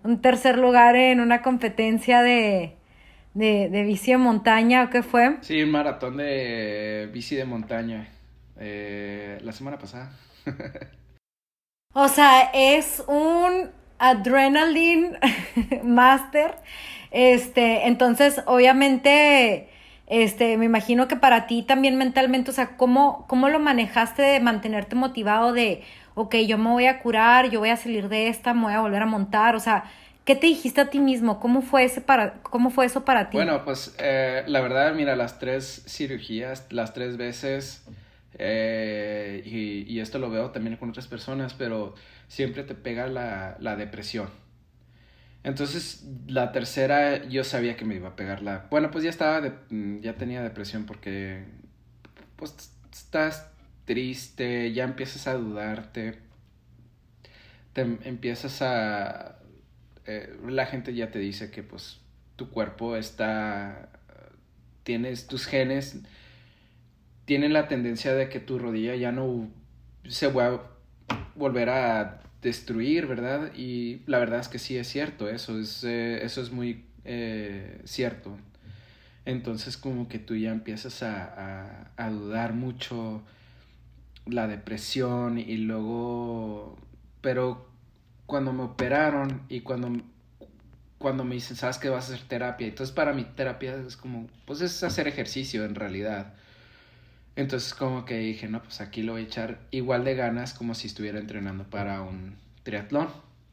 un 0.03 0.19
tercer 0.19 0.57
lugar 0.57 0.95
en 0.95 1.19
una 1.19 1.43
competencia 1.43 2.23
de, 2.23 2.77
de, 3.35 3.69
de, 3.69 3.83
bici 3.83 4.09
de 4.09 4.17
montaña, 4.17 4.85
¿o 4.85 4.89
qué 4.89 5.03
fue? 5.03 5.37
Sí, 5.41 5.61
un 5.61 5.69
maratón 5.69 6.17
de 6.17 7.11
bici 7.13 7.35
de 7.35 7.45
montaña, 7.45 8.07
eh, 8.59 9.37
la 9.43 9.51
semana 9.51 9.77
pasada. 9.77 10.11
O 11.93 12.07
sea, 12.07 12.49
es 12.53 13.03
un 13.07 13.69
adrenaline 13.99 15.17
master. 15.83 16.55
Este, 17.11 17.87
entonces, 17.87 18.41
obviamente, 18.45 19.69
este, 20.07 20.57
me 20.57 20.65
imagino 20.65 21.07
que 21.07 21.17
para 21.17 21.47
ti 21.47 21.63
también 21.63 21.97
mentalmente, 21.97 22.51
o 22.51 22.53
sea, 22.53 22.77
¿cómo, 22.77 23.25
cómo 23.27 23.49
lo 23.49 23.59
manejaste 23.59 24.21
de 24.21 24.39
mantenerte 24.39 24.95
motivado 24.95 25.53
de, 25.53 25.83
ok, 26.15 26.35
yo 26.47 26.57
me 26.57 26.69
voy 26.69 26.85
a 26.85 26.99
curar, 26.99 27.49
yo 27.49 27.59
voy 27.59 27.69
a 27.69 27.77
salir 27.77 28.07
de 28.09 28.29
esta, 28.29 28.53
me 28.53 28.63
voy 28.63 28.73
a 28.73 28.81
volver 28.81 29.01
a 29.01 29.05
montar, 29.05 29.55
o 29.55 29.59
sea, 29.59 29.83
¿qué 30.23 30.35
te 30.35 30.47
dijiste 30.47 30.81
a 30.81 30.89
ti 30.89 30.99
mismo? 30.99 31.39
¿Cómo 31.39 31.61
fue, 31.61 31.83
ese 31.83 31.99
para, 31.99 32.35
cómo 32.43 32.69
fue 32.69 32.85
eso 32.85 33.03
para 33.03 33.29
ti? 33.29 33.37
Bueno, 33.37 33.63
pues 33.65 33.95
eh, 33.99 34.43
la 34.47 34.61
verdad, 34.61 34.93
mira, 34.93 35.15
las 35.15 35.39
tres 35.39 35.83
cirugías, 35.87 36.65
las 36.69 36.93
tres 36.93 37.17
veces 37.17 37.83
eh, 38.43 39.43
y, 39.45 39.99
esto 39.99 40.17
lo 40.17 40.31
veo 40.31 40.49
también 40.49 40.75
con 40.77 40.89
otras 40.89 41.05
personas, 41.05 41.53
pero 41.53 41.93
siempre 42.27 42.63
te 42.63 42.73
pega 42.73 43.05
la, 43.05 43.55
la, 43.59 43.75
depresión. 43.75 44.29
Entonces, 45.43 46.07
la 46.27 46.51
tercera 46.51 47.23
yo 47.27 47.43
sabía 47.43 47.77
que 47.77 47.85
me 47.85 47.95
iba 47.95 48.09
a 48.09 48.15
pegar 48.15 48.41
la... 48.41 48.67
Bueno, 48.71 48.89
pues 48.89 49.03
ya 49.03 49.11
estaba, 49.11 49.41
mm, 49.69 49.99
ya 49.99 50.15
tenía 50.15 50.41
depresión 50.41 50.87
porque 50.87 51.45
pues 52.35 52.55
estás 52.91 53.51
triste, 53.85 54.73
ya 54.73 54.85
empiezas 54.85 55.27
a 55.27 55.35
dudarte, 55.35 56.17
te 57.73 57.81
empiezas 57.81 58.63
a... 58.63 59.37
Eh, 60.07 60.35
la 60.47 60.65
gente 60.65 60.95
ya 60.95 61.11
te 61.11 61.19
dice 61.19 61.51
que 61.51 61.61
pues 61.61 61.99
tu 62.37 62.49
cuerpo 62.49 62.95
está... 62.95 63.89
Tienes 64.83 65.27
tus 65.27 65.45
genes 65.45 66.01
tienen 67.25 67.53
la 67.53 67.67
tendencia 67.67 68.13
de 68.13 68.29
que 68.29 68.39
tu 68.39 68.59
rodilla 68.59 68.95
ya 68.95 69.11
no 69.11 69.49
se 70.07 70.27
va 70.27 70.47
a 70.47 70.61
volver 71.35 71.69
a 71.69 72.21
destruir, 72.41 73.07
¿verdad? 73.07 73.53
Y 73.55 74.01
la 74.07 74.19
verdad 74.19 74.39
es 74.39 74.47
que 74.47 74.59
sí 74.59 74.77
es 74.77 74.87
cierto, 74.87 75.29
eso 75.29 75.59
es, 75.59 75.83
eh, 75.83 76.23
eso 76.23 76.41
es 76.41 76.51
muy 76.51 76.85
eh, 77.05 77.81
cierto. 77.85 78.37
Entonces 79.25 79.77
como 79.77 80.07
que 80.07 80.19
tú 80.19 80.35
ya 80.35 80.51
empiezas 80.51 81.03
a, 81.03 81.91
a, 81.95 82.09
dudar 82.09 82.53
mucho 82.53 83.21
la 84.25 84.47
depresión 84.47 85.37
y 85.37 85.57
luego, 85.57 86.77
pero 87.21 87.69
cuando 88.25 88.51
me 88.51 88.63
operaron 88.63 89.43
y 89.47 89.61
cuando, 89.61 89.91
cuando 90.97 91.23
me 91.23 91.35
dicen, 91.35 91.55
sabes 91.55 91.77
que 91.77 91.89
vas 91.89 92.09
a 92.09 92.13
hacer 92.15 92.27
terapia, 92.27 92.67
entonces 92.67 92.95
para 92.95 93.13
mi 93.13 93.23
terapia 93.23 93.75
es 93.75 93.95
como, 93.95 94.27
pues 94.45 94.61
es 94.61 94.83
hacer 94.83 95.07
ejercicio 95.07 95.65
en 95.65 95.75
realidad. 95.75 96.33
Entonces 97.35 97.73
como 97.73 98.05
que 98.05 98.17
dije, 98.17 98.47
no, 98.47 98.61
pues 98.61 98.81
aquí 98.81 99.03
lo 99.03 99.13
voy 99.13 99.21
a 99.21 99.25
echar 99.25 99.59
igual 99.71 100.03
de 100.03 100.15
ganas 100.15 100.53
como 100.53 100.75
si 100.75 100.87
estuviera 100.87 101.19
entrenando 101.19 101.63
para 101.65 102.01
un 102.01 102.35
triatlón. 102.63 103.09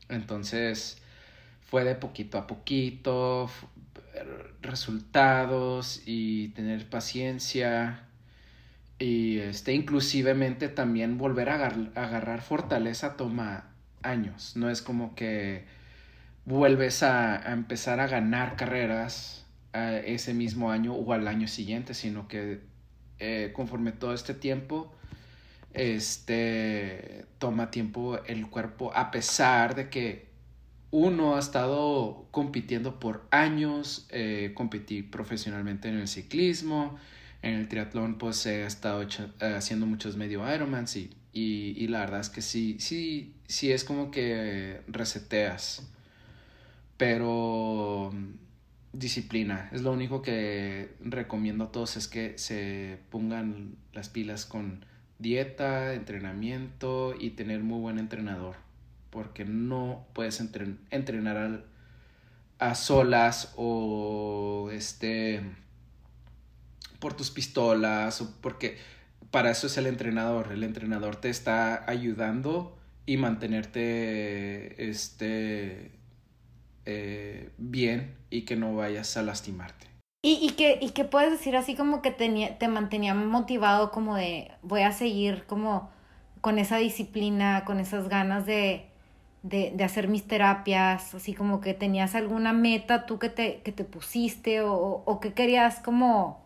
Entonces 0.09 1.01
fue 1.71 1.85
de 1.85 1.95
poquito 1.95 2.39
a 2.39 2.47
poquito, 2.47 3.51
resultados 4.63 6.03
y 6.07 6.49
tener 6.49 6.89
paciencia 6.89 8.05
y 8.99 9.39
este 9.39 9.75
inclusivemente 9.75 10.69
también 10.69 11.19
volver 11.19 11.51
a 11.51 11.55
agarrar 11.95 12.43
fortaleza 12.43 13.17
toma 13.17 13.71
años. 14.03 14.57
No 14.57 14.71
es 14.71 14.83
como 14.83 15.15
que 15.15 15.67
vuelves 16.45 17.03
a, 17.03 17.49
a 17.49 17.53
empezar 17.53 18.01
a 18.01 18.09
ganar 18.09 18.57
carreras 18.57 19.47
ese 19.73 20.35
mismo 20.35 20.73
año 20.73 20.95
o 20.95 21.13
al 21.13 21.29
año 21.29 21.47
siguiente, 21.47 21.95
sino 21.95 22.27
que 22.27 22.61
eh, 23.19 23.53
conforme 23.55 23.93
todo 23.93 24.15
este 24.15 24.35
tiempo, 24.35 24.93
este, 25.73 27.27
toma 27.39 27.71
tiempo 27.71 28.19
el 28.25 28.49
cuerpo, 28.49 28.93
a 28.95 29.11
pesar 29.11 29.75
de 29.75 29.91
que 29.91 30.29
uno 30.91 31.37
ha 31.37 31.39
estado 31.39 32.27
compitiendo 32.31 32.99
por 32.99 33.27
años, 33.31 34.07
eh, 34.11 34.53
competí 34.55 35.03
profesionalmente 35.03 35.89
en 35.89 35.97
el 35.97 36.09
ciclismo, 36.09 36.99
en 37.43 37.55
el 37.55 37.69
triatlón 37.69 38.19
pues 38.19 38.45
he 38.47 38.65
estado 38.65 39.03
eh, 39.03 39.07
haciendo 39.41 39.87
muchos 39.87 40.17
medio 40.17 40.43
Ironmans 40.53 40.97
y, 40.97 41.11
y, 41.33 41.75
y, 41.77 41.89
la 41.89 42.01
verdad 42.01 42.21
es 42.21 42.31
que 42.31 42.41
sí, 42.43 42.77
sí, 42.81 43.35
sí 43.47 43.71
es 43.71 43.85
como 43.85 44.11
que 44.11 44.81
reseteas, 44.89 45.87
pero 46.97 48.13
disciplina, 48.93 49.69
es 49.73 49.83
lo 49.83 49.93
único 49.93 50.23
que 50.23 50.95
recomiendo 51.01 51.65
a 51.65 51.73
todos 51.73 51.97
es 51.97 52.09
que 52.09 52.39
se 52.39 52.99
pongan 53.11 53.77
las 53.93 54.09
pilas 54.09 54.47
con 54.47 54.85
dieta, 55.19 55.95
entrenamiento 55.95 57.15
y 57.19 57.31
tener 57.31 57.63
muy 57.63 57.81
buen 57.81 57.99
entrenador 57.99 58.57
porque 59.11 59.45
no 59.45 60.07
puedes 60.13 60.41
entrenar 60.41 61.65
a, 62.59 62.75
solas 62.75 63.53
o 63.57 64.71
este 64.73 65.43
por 66.99 67.15
tus 67.15 67.31
pistolas 67.31 68.21
o 68.21 68.35
porque 68.41 68.79
para 69.31 69.51
eso 69.51 69.67
es 69.67 69.77
el 69.77 69.87
entrenador. 69.87 70.53
El 70.53 70.65
entrenador 70.65 71.17
te 71.17 71.31
está 71.31 71.89
ayudando 71.89 72.79
y 73.07 73.17
mantenerte 73.17 74.89
este 74.91 75.93
eh, 76.91 77.51
bien 77.59 78.17
y 78.31 78.43
que 78.43 78.57
no 78.57 78.75
vayas 78.75 79.17
a 79.19 79.23
lastimarte 79.23 79.87
y, 80.23 80.39
y, 80.43 80.51
que, 80.51 80.79
y 80.81 80.91
que 80.91 81.05
puedes 81.05 81.31
decir 81.31 81.57
así 81.57 81.77
como 81.77 82.03
que 82.03 82.11
tenía, 82.11 82.59
te 82.59 82.67
mantenía 82.67 83.15
motivado 83.15 83.91
como 83.91 84.17
de 84.17 84.51
voy 84.63 84.83
a 84.83 84.93
seguir 84.93 85.45
como 85.45 85.91
con 86.41 86.59
esa 86.59 86.79
disciplina, 86.79 87.65
con 87.65 87.79
esas 87.79 88.09
ganas 88.09 88.47
de, 88.47 88.87
de, 89.43 89.73
de, 89.75 89.85
hacer 89.85 90.09
mis 90.09 90.27
terapias, 90.27 91.15
así 91.15 91.35
como 91.35 91.61
que 91.61 91.75
tenías 91.75 92.15
alguna 92.15 92.53
meta 92.53 93.07
tú 93.07 93.19
que 93.19 93.29
te, 93.29 93.61
que 93.63 93.73
te 93.73 93.85
pusiste 93.85 94.63
o, 94.63 95.03
o 95.05 95.21
que 95.21 95.35
querías 95.35 95.81
como, 95.81 96.45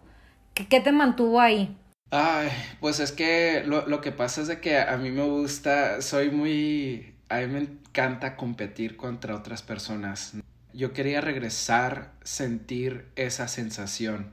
que, 0.55 0.67
¿qué 0.67 0.81
te 0.81 0.93
mantuvo 0.93 1.41
ahí? 1.41 1.77
Ay, 2.11 2.49
pues 2.81 3.01
es 3.01 3.13
que 3.13 3.63
lo, 3.65 3.87
lo 3.87 4.03
que 4.03 4.13
pasa 4.13 4.43
es 4.43 4.49
de 4.49 4.61
que 4.61 4.79
a 4.79 4.99
mí 4.99 5.11
me 5.11 5.25
gusta, 5.25 6.03
soy 6.03 6.31
muy, 6.31 7.15
a 7.33 7.41
mí 7.41 7.47
me 7.47 7.61
encanta 7.61 8.37
competir 8.37 8.97
contra 8.97 9.35
otras 9.35 9.63
personas. 9.63 10.35
Yo 10.75 10.93
quería 10.93 11.21
regresar, 11.21 12.13
sentir 12.23 13.07
esa 13.17 13.49
sensación. 13.49 14.33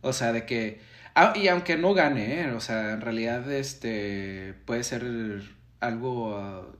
O 0.00 0.12
sea, 0.12 0.32
de 0.32 0.46
que, 0.46 0.80
ah, 1.14 1.32
y 1.36 1.48
aunque 1.48 1.76
no 1.76 1.94
gane, 1.94 2.42
¿eh? 2.42 2.52
o 2.52 2.60
sea, 2.60 2.92
en 2.92 3.00
realidad 3.00 3.50
este 3.50 4.54
puede 4.64 4.84
ser 4.84 5.42
algo 5.80 6.76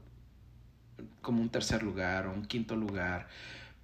como 1.20 1.42
un 1.42 1.50
tercer 1.50 1.82
lugar 1.82 2.26
o 2.26 2.32
un 2.32 2.44
quinto 2.44 2.76
lugar. 2.76 3.28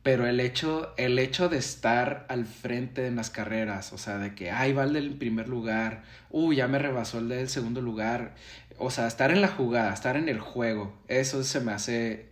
Pero 0.05 0.27
el 0.29 0.39
hecho, 0.39 0.93
el 0.97 1.19
hecho 1.19 1.49
de 1.49 1.57
estar 1.57 2.27
al 2.29 2.45
frente 2.45 3.07
en 3.07 3.17
las 3.17 3.31
carreras, 3.31 3.93
o 3.93 3.99
sea, 3.99 4.19
de 4.19 4.35
que, 4.35 4.53
ay, 4.53 4.73
va 4.73 4.85
el 4.85 4.93
del 4.93 5.15
primer 5.15 5.49
lugar, 5.49 6.05
uy, 6.31 6.57
ya 6.57 6.69
me 6.69 6.79
rebasó 6.79 7.19
el 7.19 7.31
del 7.31 7.49
segundo 7.49 7.81
lugar, 7.81 8.35
o 8.79 8.91
sea, 8.91 9.07
estar 9.07 9.31
en 9.33 9.41
la 9.41 9.49
jugada, 9.49 9.93
estar 9.93 10.17
en 10.17 10.29
el 10.29 10.39
juego, 10.39 10.95
eso 11.09 11.43
se 11.43 11.61
me 11.61 11.73
hace 11.73 12.29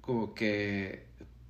como 0.00 0.34
que 0.34 1.04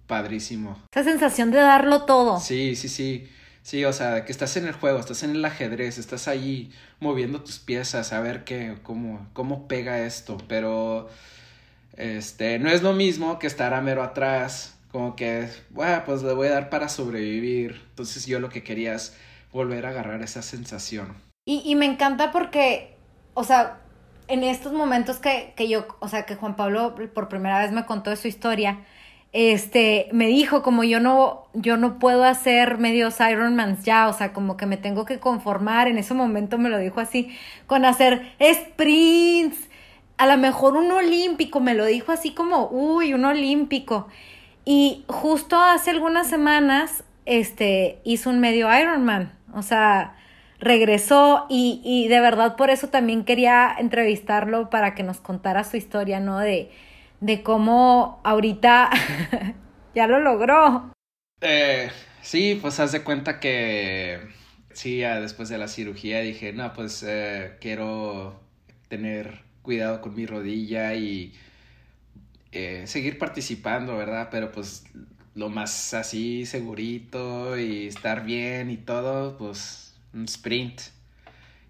padrísimo. 0.08 0.76
Esa 0.92 1.04
sensación 1.04 1.52
de 1.52 1.58
darlo 1.58 2.02
todo. 2.02 2.40
Sí, 2.40 2.74
sí, 2.74 2.88
sí. 2.88 3.30
Sí, 3.62 3.84
o 3.84 3.92
sea, 3.92 4.24
que 4.24 4.32
estás 4.32 4.56
en 4.56 4.66
el 4.66 4.72
juego, 4.72 4.98
estás 4.98 5.22
en 5.22 5.30
el 5.30 5.44
ajedrez, 5.44 5.98
estás 5.98 6.26
allí 6.26 6.72
moviendo 6.98 7.42
tus 7.42 7.60
piezas 7.60 8.12
a 8.12 8.20
ver 8.20 8.42
qué, 8.42 8.78
cómo, 8.82 9.28
cómo 9.34 9.68
pega 9.68 10.00
esto, 10.00 10.38
pero 10.48 11.08
este, 11.96 12.58
no 12.58 12.70
es 12.70 12.82
lo 12.82 12.94
mismo 12.94 13.38
que 13.38 13.46
estar 13.46 13.74
a 13.74 13.80
mero 13.82 14.02
atrás, 14.02 14.79
como 14.92 15.16
que, 15.16 15.48
bueno, 15.70 16.02
pues 16.04 16.22
le 16.22 16.32
voy 16.32 16.48
a 16.48 16.52
dar 16.52 16.70
para 16.70 16.88
sobrevivir. 16.88 17.80
Entonces 17.90 18.26
yo 18.26 18.40
lo 18.40 18.48
que 18.50 18.62
quería 18.62 18.94
es 18.94 19.16
volver 19.52 19.86
a 19.86 19.90
agarrar 19.90 20.22
esa 20.22 20.42
sensación. 20.42 21.16
Y, 21.44 21.62
y 21.64 21.74
me 21.74 21.86
encanta 21.86 22.32
porque, 22.32 22.96
o 23.34 23.44
sea, 23.44 23.80
en 24.28 24.44
estos 24.44 24.72
momentos 24.72 25.18
que, 25.18 25.54
que 25.56 25.68
yo, 25.68 25.86
o 26.00 26.08
sea, 26.08 26.26
que 26.26 26.36
Juan 26.36 26.56
Pablo 26.56 26.94
por 27.14 27.28
primera 27.28 27.58
vez 27.60 27.72
me 27.72 27.86
contó 27.86 28.10
de 28.10 28.16
su 28.16 28.28
historia, 28.28 28.80
este, 29.32 30.08
me 30.12 30.26
dijo 30.26 30.62
como 30.62 30.84
yo 30.84 31.00
no, 31.00 31.44
yo 31.54 31.76
no 31.76 31.98
puedo 31.98 32.24
hacer 32.24 32.78
medios 32.78 33.20
Ironmans 33.20 33.84
ya, 33.84 34.08
o 34.08 34.12
sea, 34.12 34.32
como 34.32 34.56
que 34.56 34.66
me 34.66 34.76
tengo 34.76 35.04
que 35.04 35.20
conformar, 35.20 35.88
en 35.88 35.98
ese 35.98 36.14
momento 36.14 36.58
me 36.58 36.68
lo 36.68 36.78
dijo 36.78 37.00
así, 37.00 37.36
con 37.66 37.84
hacer 37.84 38.32
sprints 38.40 39.68
a 40.18 40.26
lo 40.26 40.36
mejor 40.36 40.76
un 40.76 40.90
olímpico, 40.92 41.60
me 41.60 41.74
lo 41.74 41.86
dijo 41.86 42.12
así 42.12 42.32
como, 42.34 42.68
uy, 42.70 43.14
un 43.14 43.24
olímpico. 43.24 44.08
Y 44.72 45.04
justo 45.08 45.60
hace 45.60 45.90
algunas 45.90 46.30
semanas, 46.30 47.02
este, 47.26 47.98
hizo 48.04 48.30
un 48.30 48.38
medio 48.38 48.68
Ironman, 48.72 49.36
o 49.52 49.62
sea, 49.62 50.16
regresó 50.60 51.46
y, 51.50 51.80
y 51.84 52.06
de 52.06 52.20
verdad 52.20 52.54
por 52.54 52.70
eso 52.70 52.86
también 52.86 53.24
quería 53.24 53.74
entrevistarlo 53.76 54.70
para 54.70 54.94
que 54.94 55.02
nos 55.02 55.18
contara 55.18 55.64
su 55.64 55.76
historia, 55.76 56.20
¿no? 56.20 56.38
De, 56.38 56.70
de 57.18 57.42
cómo 57.42 58.20
ahorita 58.22 58.90
ya 59.96 60.06
lo 60.06 60.20
logró. 60.20 60.92
Eh, 61.40 61.90
sí, 62.22 62.56
pues 62.62 62.78
haz 62.78 62.92
de 62.92 63.02
cuenta 63.02 63.40
que 63.40 64.20
sí, 64.72 65.00
después 65.00 65.48
de 65.48 65.58
la 65.58 65.66
cirugía 65.66 66.20
dije, 66.20 66.52
no, 66.52 66.72
pues 66.74 67.04
eh, 67.04 67.56
quiero 67.60 68.40
tener 68.86 69.42
cuidado 69.62 70.00
con 70.00 70.14
mi 70.14 70.26
rodilla 70.26 70.94
y 70.94 71.34
eh, 72.52 72.84
seguir 72.86 73.18
participando, 73.18 73.96
¿verdad? 73.96 74.28
Pero 74.30 74.50
pues 74.52 74.84
lo 75.34 75.48
más 75.48 75.94
así 75.94 76.46
segurito 76.46 77.58
y 77.58 77.86
estar 77.86 78.24
bien 78.24 78.70
y 78.70 78.76
todo, 78.76 79.36
pues 79.36 79.94
un 80.12 80.24
sprint. 80.24 80.80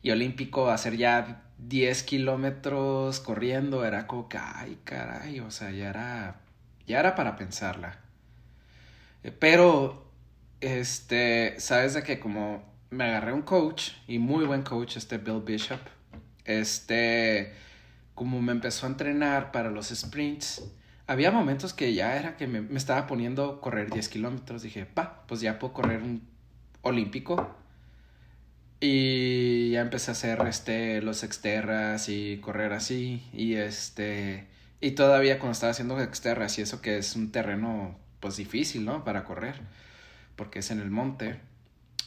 Y 0.03 0.11
olímpico, 0.11 0.71
hacer 0.71 0.97
ya 0.97 1.43
10 1.59 2.03
kilómetros 2.05 3.21
corriendo, 3.21 3.85
era 3.85 4.07
como 4.07 4.29
que, 4.29 4.39
ay, 4.39 4.79
caray, 4.85 5.41
o 5.41 5.51
sea, 5.51 5.71
ya 5.71 5.91
era, 5.91 6.41
ya 6.87 7.01
era 7.01 7.15
para 7.15 7.37
pensarla. 7.37 7.99
Eh, 9.23 9.31
pero, 9.31 10.11
este, 10.61 11.61
sabes 11.61 11.95
de 11.95 12.03
que 12.03 12.19
como 12.19 12.65
me 12.91 13.05
agarré 13.05 13.33
un 13.33 13.43
coach, 13.43 13.93
y 14.09 14.19
muy 14.19 14.47
buen 14.47 14.63
coach, 14.63 14.97
este 14.97 15.19
Bill 15.19 15.43
Bishop, 15.45 15.81
este, 16.45 17.53
como 18.21 18.43
me 18.43 18.53
empezó 18.53 18.85
a 18.85 18.91
entrenar 18.91 19.51
para 19.51 19.71
los 19.71 19.89
sprints, 19.89 20.63
había 21.07 21.31
momentos 21.31 21.73
que 21.73 21.95
ya 21.95 22.19
era 22.19 22.37
que 22.37 22.47
me, 22.47 22.77
estaba 22.77 23.07
poniendo 23.07 23.47
a 23.47 23.61
correr 23.63 23.91
10 23.91 24.11
kilómetros. 24.11 24.61
Dije, 24.61 24.85
pa, 24.85 25.25
pues 25.27 25.41
ya 25.41 25.59
puedo 25.59 25.73
correr 25.73 26.03
un 26.03 26.29
olímpico. 26.83 27.57
Y 28.79 29.71
ya 29.71 29.81
empecé 29.81 30.11
a 30.11 30.13
hacer 30.13 30.39
este, 30.47 31.01
los 31.01 31.23
exterras 31.25 32.11
y 32.11 32.37
correr 32.43 32.75
así. 32.75 33.27
Y 33.33 33.55
este. 33.55 34.49
Y 34.83 34.91
todavía 34.91 35.39
cuando 35.39 35.53
estaba 35.53 35.71
haciendo 35.71 35.99
exterras 35.99 36.59
y 36.59 36.61
eso 36.61 36.83
que 36.83 36.99
es 36.99 37.17
un 37.17 37.33
terreno 37.33 37.97
pues 38.21 38.37
difícil, 38.37 38.85
¿no? 38.85 39.03
Para 39.03 39.25
correr. 39.25 39.63
Porque 40.37 40.59
es 40.59 40.71
en 40.71 40.81
el 40.81 40.91
monte. 40.91 41.41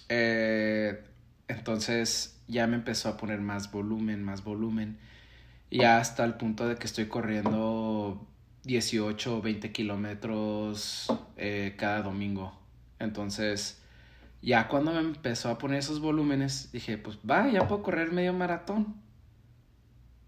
Eh, 0.10 1.04
entonces 1.48 2.40
ya 2.48 2.68
me 2.68 2.76
empezó 2.76 3.10
a 3.10 3.18
poner 3.18 3.42
más 3.42 3.72
volumen, 3.72 4.24
más 4.24 4.44
volumen 4.44 5.00
y 5.74 5.86
hasta 5.86 6.24
el 6.24 6.36
punto 6.36 6.68
de 6.68 6.76
que 6.76 6.86
estoy 6.86 7.08
corriendo 7.08 8.28
18 8.64 9.38
o 9.38 9.42
20 9.42 9.72
kilómetros 9.72 11.12
eh, 11.36 11.74
cada 11.80 12.04
domingo. 12.04 12.54
Entonces, 13.00 13.82
ya 14.44 14.68
cuando 14.68 14.92
me 14.94 15.00
empezó 15.00 15.50
a 15.50 15.58
poner 15.58 15.80
esos 15.80 16.00
volúmenes, 16.00 16.72
dije, 16.72 17.00
pues 17.00 17.18
va, 17.28 17.50
ya 17.50 17.68
puedo 17.68 17.82
correr 17.82 18.12
medio 18.12 18.34
maratón. 18.34 19.02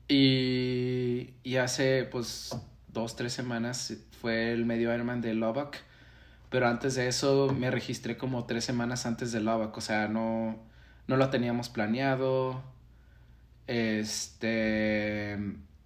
Y, 0.07 1.35
y 1.43 1.57
hace 1.57 2.05
pues 2.05 2.59
dos, 2.87 3.15
tres 3.15 3.31
semanas 3.31 3.95
fue 4.19 4.51
el 4.51 4.65
medio 4.65 4.91
Ironman 4.95 5.21
de 5.21 5.35
Lubbock. 5.35 5.75
Pero 6.49 6.67
antes 6.67 6.95
de 6.95 7.07
eso 7.07 7.55
me 7.55 7.69
registré 7.69 8.17
como 8.17 8.45
tres 8.45 8.65
semanas 8.65 9.05
antes 9.05 9.31
de 9.31 9.41
Lubbock. 9.41 9.77
O 9.77 9.81
sea, 9.81 10.07
no, 10.07 10.57
no 11.05 11.17
lo 11.17 11.29
teníamos 11.29 11.69
planeado 11.69 12.63
este 13.67 15.14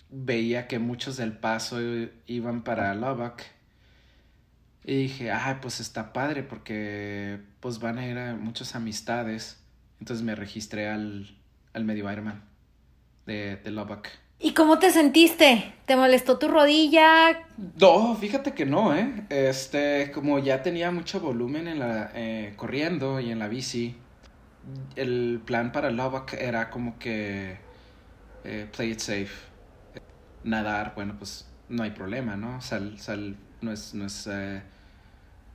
veía 0.09 0.67
que 0.67 0.79
muchos 0.79 1.17
del 1.17 1.33
paso 1.33 1.79
iban 2.25 2.63
para 2.63 2.93
Lubbock 2.95 3.41
y 4.83 4.95
dije, 4.95 5.31
ay, 5.31 5.57
pues 5.61 5.79
está 5.79 6.13
padre 6.13 6.43
porque 6.43 7.39
pues 7.59 7.79
van 7.79 7.97
a 7.99 8.07
ir 8.07 8.17
a 8.17 8.35
muchas 8.35 8.75
amistades. 8.75 9.61
Entonces 9.99 10.25
me 10.25 10.35
registré 10.35 10.89
al, 10.89 11.37
al 11.73 11.83
medio 11.83 12.11
Ironman 12.11 12.43
de, 13.25 13.57
de 13.57 13.71
Lubbock. 13.71 14.07
¿Y 14.41 14.53
cómo 14.53 14.79
te 14.79 14.89
sentiste? 14.89 15.73
¿Te 15.85 15.97
molestó 15.97 16.39
tu 16.39 16.47
rodilla? 16.47 17.45
No, 17.79 18.15
fíjate 18.15 18.53
que 18.53 18.65
no, 18.65 18.95
¿eh? 18.95 19.25
Este, 19.29 20.11
como 20.11 20.39
ya 20.39 20.63
tenía 20.63 20.91
mucho 20.91 21.19
volumen 21.19 21.67
en 21.67 21.79
la, 21.79 22.11
eh, 22.15 22.53
corriendo 22.55 23.19
y 23.19 23.31
en 23.31 23.39
la 23.39 23.49
bici, 23.49 23.97
el 24.95 25.41
plan 25.45 25.73
para 25.73 25.91
Lubbock 25.91 26.33
era 26.33 26.69
como 26.69 26.97
que 26.97 27.57
eh, 28.43 28.67
play 28.75 28.91
it 28.91 28.99
safe. 28.99 29.29
Nadar, 30.43 30.93
bueno, 30.95 31.15
pues 31.17 31.47
no 31.69 31.83
hay 31.83 31.91
problema, 31.91 32.35
¿no? 32.35 32.61
Sal, 32.61 32.99
sal, 32.99 33.35
no 33.61 33.71
es, 33.71 33.93
no 33.93 34.05
es, 34.05 34.27
eh, 34.27 34.61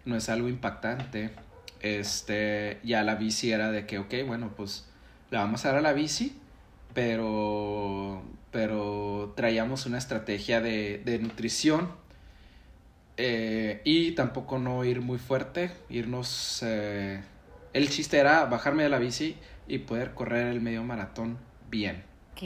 no 0.05 0.17
es 0.17 0.29
algo 0.29 0.49
impactante. 0.49 1.31
Este, 1.81 2.81
ya 2.83 3.03
la 3.03 3.17
bici 3.17 3.53
era 3.53 3.71
de 3.71 3.87
que, 3.87 3.99
ok, 3.99 4.15
bueno, 4.27 4.53
pues 4.57 4.89
la 5.31 5.41
vamos 5.41 5.65
a 5.65 5.69
dar 5.69 5.79
a 5.79 5.81
la 5.83 5.93
bici, 5.93 6.39
pero, 6.95 8.23
pero 8.51 9.35
traíamos 9.37 9.87
una 9.87 9.99
estrategia 9.99 10.61
de, 10.61 11.03
de 11.05 11.19
nutrición 11.19 11.91
eh, 13.17 13.81
y 13.85 14.13
tampoco 14.13 14.59
no 14.59 14.85
ir 14.85 15.01
muy 15.01 15.19
fuerte, 15.19 15.71
irnos... 15.89 16.63
Eh, 16.63 17.21
el 17.73 17.91
chiste 17.91 18.19
era 18.19 18.45
bajarme 18.47 18.85
de 18.85 18.89
la 18.89 18.99
bici 18.99 19.37
y 19.67 19.79
poder 19.79 20.15
correr 20.15 20.47
el 20.47 20.61
medio 20.61 20.85
maratón 20.85 21.39
bien. 21.71 22.05
Ok, 22.35 22.43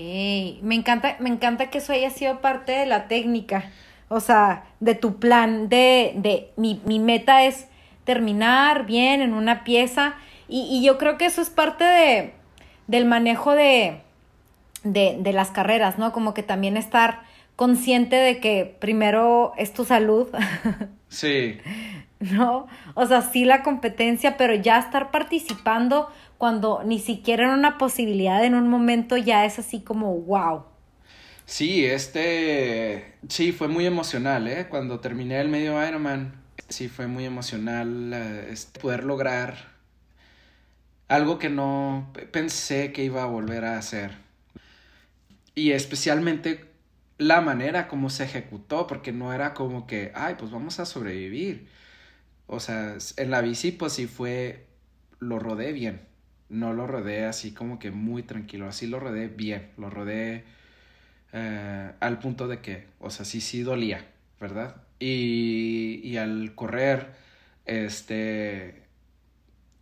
me 0.60 0.74
encanta, 0.74 1.16
me 1.18 1.30
encanta 1.30 1.70
que 1.70 1.78
eso 1.78 1.94
haya 1.94 2.10
sido 2.10 2.42
parte 2.42 2.72
de 2.72 2.84
la 2.84 3.08
técnica, 3.08 3.70
o 4.08 4.20
sea, 4.20 4.64
de 4.80 4.94
tu 4.94 5.18
plan, 5.18 5.70
de, 5.70 6.12
de 6.16 6.50
mi, 6.56 6.82
mi 6.84 6.98
meta 6.98 7.44
es 7.44 7.68
terminar 8.04 8.84
bien 8.84 9.22
en 9.22 9.32
una 9.32 9.64
pieza 9.64 10.14
y, 10.46 10.60
y 10.70 10.84
yo 10.84 10.98
creo 10.98 11.16
que 11.16 11.24
eso 11.24 11.40
es 11.40 11.48
parte 11.48 11.84
de, 11.84 12.34
del 12.86 13.06
manejo 13.06 13.52
de, 13.54 14.02
de, 14.84 15.16
de 15.20 15.32
las 15.32 15.50
carreras, 15.50 15.98
¿no? 15.98 16.12
Como 16.12 16.34
que 16.34 16.42
también 16.42 16.76
estar 16.76 17.22
consciente 17.56 18.16
de 18.16 18.40
que 18.40 18.76
primero 18.80 19.52
es 19.56 19.72
tu 19.72 19.84
salud. 19.84 20.28
Sí. 21.10 21.56
¿No? 22.20 22.66
O 22.92 23.06
sea, 23.06 23.22
sí 23.22 23.46
la 23.46 23.62
competencia, 23.62 24.36
pero 24.36 24.54
ya 24.54 24.78
estar 24.78 25.10
participando 25.10 26.10
cuando 26.38 26.82
ni 26.84 27.00
siquiera 27.00 27.44
era 27.44 27.54
una 27.54 27.78
posibilidad 27.78 28.44
en 28.44 28.54
un 28.54 28.68
momento 28.68 29.16
ya 29.16 29.44
es 29.44 29.58
así 29.58 29.80
como 29.80 30.14
wow. 30.14 30.64
Sí, 31.44 31.84
este, 31.84 33.14
sí, 33.28 33.52
fue 33.52 33.68
muy 33.68 33.86
emocional, 33.86 34.46
¿eh? 34.48 34.66
Cuando 34.68 35.00
terminé 35.00 35.40
el 35.40 35.48
medio 35.48 35.84
Ironman, 35.86 36.42
sí 36.68 36.88
fue 36.88 37.06
muy 37.06 37.24
emocional 37.24 38.12
eh, 38.14 38.48
este, 38.50 38.80
poder 38.80 39.04
lograr 39.04 39.78
algo 41.08 41.38
que 41.38 41.48
no 41.48 42.12
pensé 42.32 42.92
que 42.92 43.04
iba 43.04 43.22
a 43.22 43.26
volver 43.26 43.64
a 43.64 43.78
hacer. 43.78 44.12
Y 45.54 45.72
especialmente 45.72 46.70
la 47.18 47.40
manera 47.40 47.88
como 47.88 48.10
se 48.10 48.24
ejecutó, 48.24 48.86
porque 48.86 49.12
no 49.12 49.32
era 49.32 49.54
como 49.54 49.86
que, 49.86 50.12
ay, 50.14 50.36
pues 50.38 50.50
vamos 50.50 50.78
a 50.80 50.86
sobrevivir. 50.86 51.68
O 52.46 52.60
sea, 52.60 52.96
en 53.16 53.30
la 53.30 53.40
bici, 53.40 53.72
pues 53.72 53.94
sí 53.94 54.06
fue, 54.06 54.66
lo 55.18 55.38
rodé 55.38 55.72
bien. 55.72 56.06
No 56.48 56.72
lo 56.72 56.86
rodé 56.86 57.24
así 57.26 57.52
como 57.52 57.78
que 57.78 57.90
muy 57.90 58.22
tranquilo, 58.22 58.66
así 58.68 58.86
lo 58.86 59.00
rodé 59.00 59.28
bien, 59.28 59.70
lo 59.76 59.90
rodé 59.90 60.44
eh, 61.32 61.92
al 62.00 62.18
punto 62.18 62.48
de 62.48 62.60
que, 62.60 62.86
o 63.00 63.10
sea, 63.10 63.24
sí, 63.24 63.40
sí 63.40 63.62
dolía, 63.62 64.06
¿verdad? 64.40 64.76
Y, 64.98 66.00
y 66.02 66.16
al 66.16 66.54
correr, 66.54 67.14
este, 67.66 68.82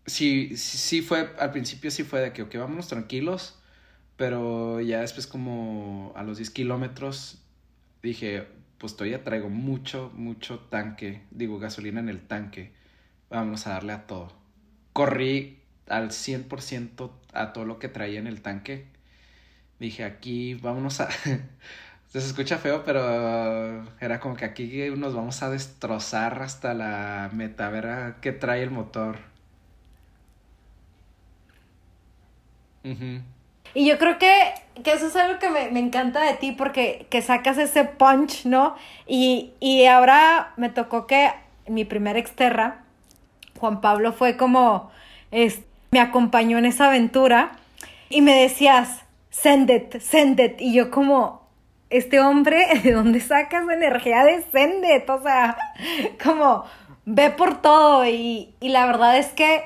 sí, 0.07 0.57
sí 0.57 1.03
fue, 1.03 1.31
al 1.39 1.53
principio 1.53 1.91
sí 1.91 2.05
fue 2.05 2.21
de 2.21 2.33
que, 2.33 2.43
ok, 2.43 2.57
vámonos 2.57 2.89
tranquilos, 2.89 3.61
pero 4.17 4.81
ya 4.81 5.01
después 5.01 5.27
como 5.27 6.13
a 6.17 6.23
los 6.25 6.39
10 6.39 6.51
kilómetros 6.51 7.43
dije, 8.03 8.47
pues 8.79 8.95
todavía 8.97 9.25
traigo 9.25 9.49
mucho, 9.49 10.13
mucho 10.15 10.61
tanque, 10.61 11.23
digo, 11.31 11.59
gasolina 11.59 12.01
en 12.01 12.09
el 12.09 12.21
tanque. 12.21 12.73
Vamos 13.31 13.67
a 13.67 13.71
darle 13.71 13.93
a 13.93 14.07
todo. 14.07 14.33
Corrí 14.93 15.56
al 15.89 16.11
100% 16.11 17.11
a 17.33 17.53
todo 17.53 17.65
lo 17.65 17.79
que 17.79 17.89
traía 17.89 18.19
en 18.19 18.27
el 18.27 18.43
tanque. 18.43 18.87
Dije, 19.79 20.05
aquí 20.05 20.55
vámonos 20.55 21.01
a... 21.01 21.09
Se 22.09 22.19
escucha 22.19 22.57
feo, 22.59 22.83
pero 22.85 23.85
era 24.01 24.21
como 24.21 24.37
que 24.37 24.45
aquí 24.45 24.89
nos 24.97 25.15
vamos 25.15 25.43
a 25.43 25.51
destrozar 25.51 26.41
hasta 26.41 26.73
la 26.73 27.31
meta, 27.33 27.69
ver 27.69 28.15
qué 28.23 28.33
trae 28.33 28.63
el 28.63 28.71
motor. 28.71 29.19
Y 33.75 33.87
yo 33.87 33.99
creo 33.99 34.19
que, 34.19 34.55
que, 34.83 34.93
eso 34.93 35.09
es 35.09 35.17
algo 35.17 35.39
que 35.41 35.51
me, 35.51 35.71
me, 35.73 35.81
encanta 35.81 36.23
de 36.23 36.35
ti 36.35 36.53
porque 36.53 37.07
que 37.11 37.21
sacas 37.21 37.59
ese 37.59 37.85
punch, 37.85 38.47
¿no? 38.47 38.77
Y, 39.07 39.53
y 39.59 39.87
ahora 39.87 40.55
me 40.57 40.71
tocó 40.71 41.07
que 41.07 41.33
mi 41.67 41.85
primer 41.85 42.17
exterra, 42.17 42.85
Juan 43.59 43.81
Pablo, 43.81 44.13
fue 44.13 44.37
como, 44.37 44.91
me 45.97 46.03
acompañó 46.03 46.59
en 46.59 46.67
esa 46.67 46.89
aventura 46.89 47.53
y 48.11 48.21
me 48.21 48.35
decías, 48.35 49.01
send 49.31 49.71
it, 49.71 49.99
send 49.99 50.39
it. 50.39 50.61
Y 50.61 50.75
yo 50.75 50.91
como, 50.91 51.49
este 51.89 52.21
hombre, 52.21 52.67
¿de 52.83 52.93
dónde 52.93 53.19
sacas 53.21 53.67
energía 53.71 54.23
de 54.23 54.43
send 54.53 54.85
it? 54.85 55.09
O 55.09 55.23
sea, 55.23 55.57
como, 56.23 56.65
ve 57.07 57.31
por 57.31 57.63
todo. 57.63 58.05
Y, 58.05 58.55
y 58.61 58.69
la 58.69 58.85
verdad 58.85 59.17
es 59.17 59.29
que 59.29 59.65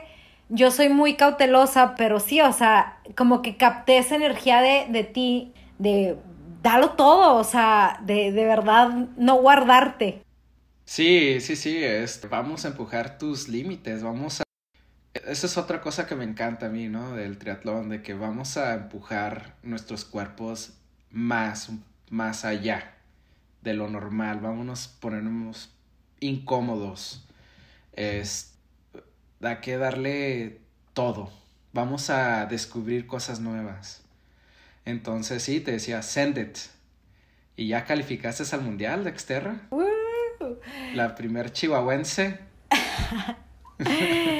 yo 0.48 0.70
soy 0.70 0.88
muy 0.88 1.14
cautelosa, 1.14 1.96
pero 1.96 2.20
sí, 2.20 2.40
o 2.40 2.52
sea, 2.52 3.00
como 3.16 3.42
que 3.42 3.56
capté 3.56 3.98
esa 3.98 4.14
energía 4.14 4.62
de, 4.62 4.86
de 4.88 5.02
ti, 5.02 5.52
de 5.78 6.16
dalo 6.62 6.90
todo, 6.90 7.34
o 7.34 7.44
sea, 7.44 7.98
de, 8.04 8.30
de 8.30 8.44
verdad 8.44 8.88
no 9.16 9.34
guardarte. 9.34 10.22
Sí, 10.84 11.40
sí, 11.40 11.56
sí, 11.56 11.82
es, 11.82 12.20
vamos 12.30 12.64
a 12.64 12.68
empujar 12.68 13.18
tus 13.18 13.48
límites, 13.48 14.04
vamos 14.04 14.40
a... 14.40 14.44
Esa 15.26 15.46
es 15.46 15.58
otra 15.58 15.80
cosa 15.80 16.06
que 16.06 16.14
me 16.14 16.24
encanta 16.24 16.66
a 16.66 16.68
mí, 16.70 16.88
¿no? 16.88 17.14
Del 17.14 17.38
triatlón, 17.38 17.88
de 17.88 18.02
que 18.02 18.14
vamos 18.14 18.56
a 18.56 18.74
empujar 18.74 19.56
nuestros 19.62 20.04
cuerpos 20.04 20.74
más, 21.10 21.70
más 22.10 22.44
allá 22.44 22.94
de 23.62 23.74
lo 23.74 23.88
normal, 23.88 24.40
vámonos 24.40 24.86
a 24.86 25.00
ponernos 25.00 25.74
incómodos. 26.20 27.26
Este 27.92 28.50
da 29.40 29.60
que 29.60 29.78
darle 29.78 30.60
todo. 30.92 31.32
Vamos 31.72 32.10
a 32.10 32.46
descubrir 32.46 33.06
cosas 33.06 33.40
nuevas. 33.40 34.02
Entonces 34.84 35.42
sí, 35.42 35.60
te 35.60 35.72
decía, 35.72 36.02
send 36.02 36.38
it. 36.38 36.58
¿Y 37.56 37.68
ya 37.68 37.84
calificaste 37.84 38.44
al 38.54 38.62
mundial 38.62 39.04
de 39.04 39.10
Exterra? 39.10 39.62
La 40.94 41.14
primer 41.14 41.52
chihuahuense. 41.52 42.38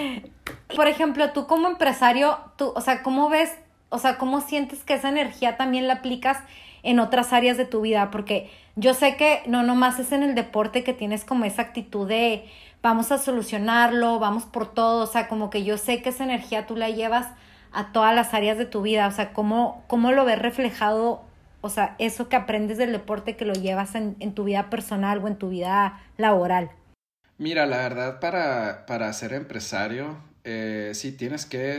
Por 0.76 0.88
ejemplo, 0.88 1.30
tú 1.30 1.46
como 1.46 1.68
empresario, 1.68 2.38
tú, 2.56 2.72
o 2.74 2.80
sea, 2.80 3.02
¿cómo 3.02 3.28
ves, 3.28 3.52
o 3.88 3.98
sea, 3.98 4.18
cómo 4.18 4.40
sientes 4.40 4.84
que 4.84 4.94
esa 4.94 5.08
energía 5.08 5.56
también 5.56 5.88
la 5.88 5.94
aplicas 5.94 6.38
en 6.82 7.00
otras 7.00 7.32
áreas 7.32 7.56
de 7.56 7.64
tu 7.64 7.80
vida? 7.80 8.10
Porque 8.10 8.50
yo 8.76 8.94
sé 8.94 9.16
que 9.16 9.42
no 9.46 9.62
nomás 9.62 9.98
es 9.98 10.12
en 10.12 10.22
el 10.22 10.34
deporte 10.34 10.84
que 10.84 10.92
tienes 10.92 11.24
como 11.24 11.44
esa 11.44 11.62
actitud 11.62 12.08
de, 12.08 12.48
vamos 12.82 13.12
a 13.12 13.18
solucionarlo, 13.18 14.18
vamos 14.18 14.44
por 14.44 14.72
todo, 14.72 15.04
o 15.04 15.06
sea, 15.06 15.28
como 15.28 15.50
que 15.50 15.64
yo 15.64 15.76
sé 15.76 16.02
que 16.02 16.10
esa 16.10 16.24
energía 16.24 16.66
tú 16.66 16.76
la 16.76 16.90
llevas 16.90 17.28
a 17.72 17.92
todas 17.92 18.14
las 18.14 18.34
áreas 18.34 18.58
de 18.58 18.66
tu 18.66 18.82
vida, 18.82 19.06
o 19.06 19.10
sea, 19.10 19.32
cómo, 19.32 19.84
cómo 19.86 20.12
lo 20.12 20.24
ves 20.24 20.38
reflejado, 20.38 21.22
o 21.60 21.68
sea, 21.68 21.94
eso 21.98 22.28
que 22.28 22.36
aprendes 22.36 22.78
del 22.78 22.92
deporte 22.92 23.36
que 23.36 23.44
lo 23.44 23.52
llevas 23.52 23.94
en, 23.94 24.34
tu 24.34 24.44
vida 24.44 24.70
personal 24.70 25.22
o 25.22 25.28
en 25.28 25.36
tu 25.36 25.50
vida 25.50 26.00
laboral. 26.16 26.70
Mira, 27.38 27.66
la 27.66 27.78
verdad, 27.78 28.20
para, 28.20 28.86
para 28.86 29.12
ser 29.12 29.32
empresario, 29.32 30.16
eh, 30.44 30.92
sí 30.94 31.12
tienes 31.12 31.46
que 31.46 31.78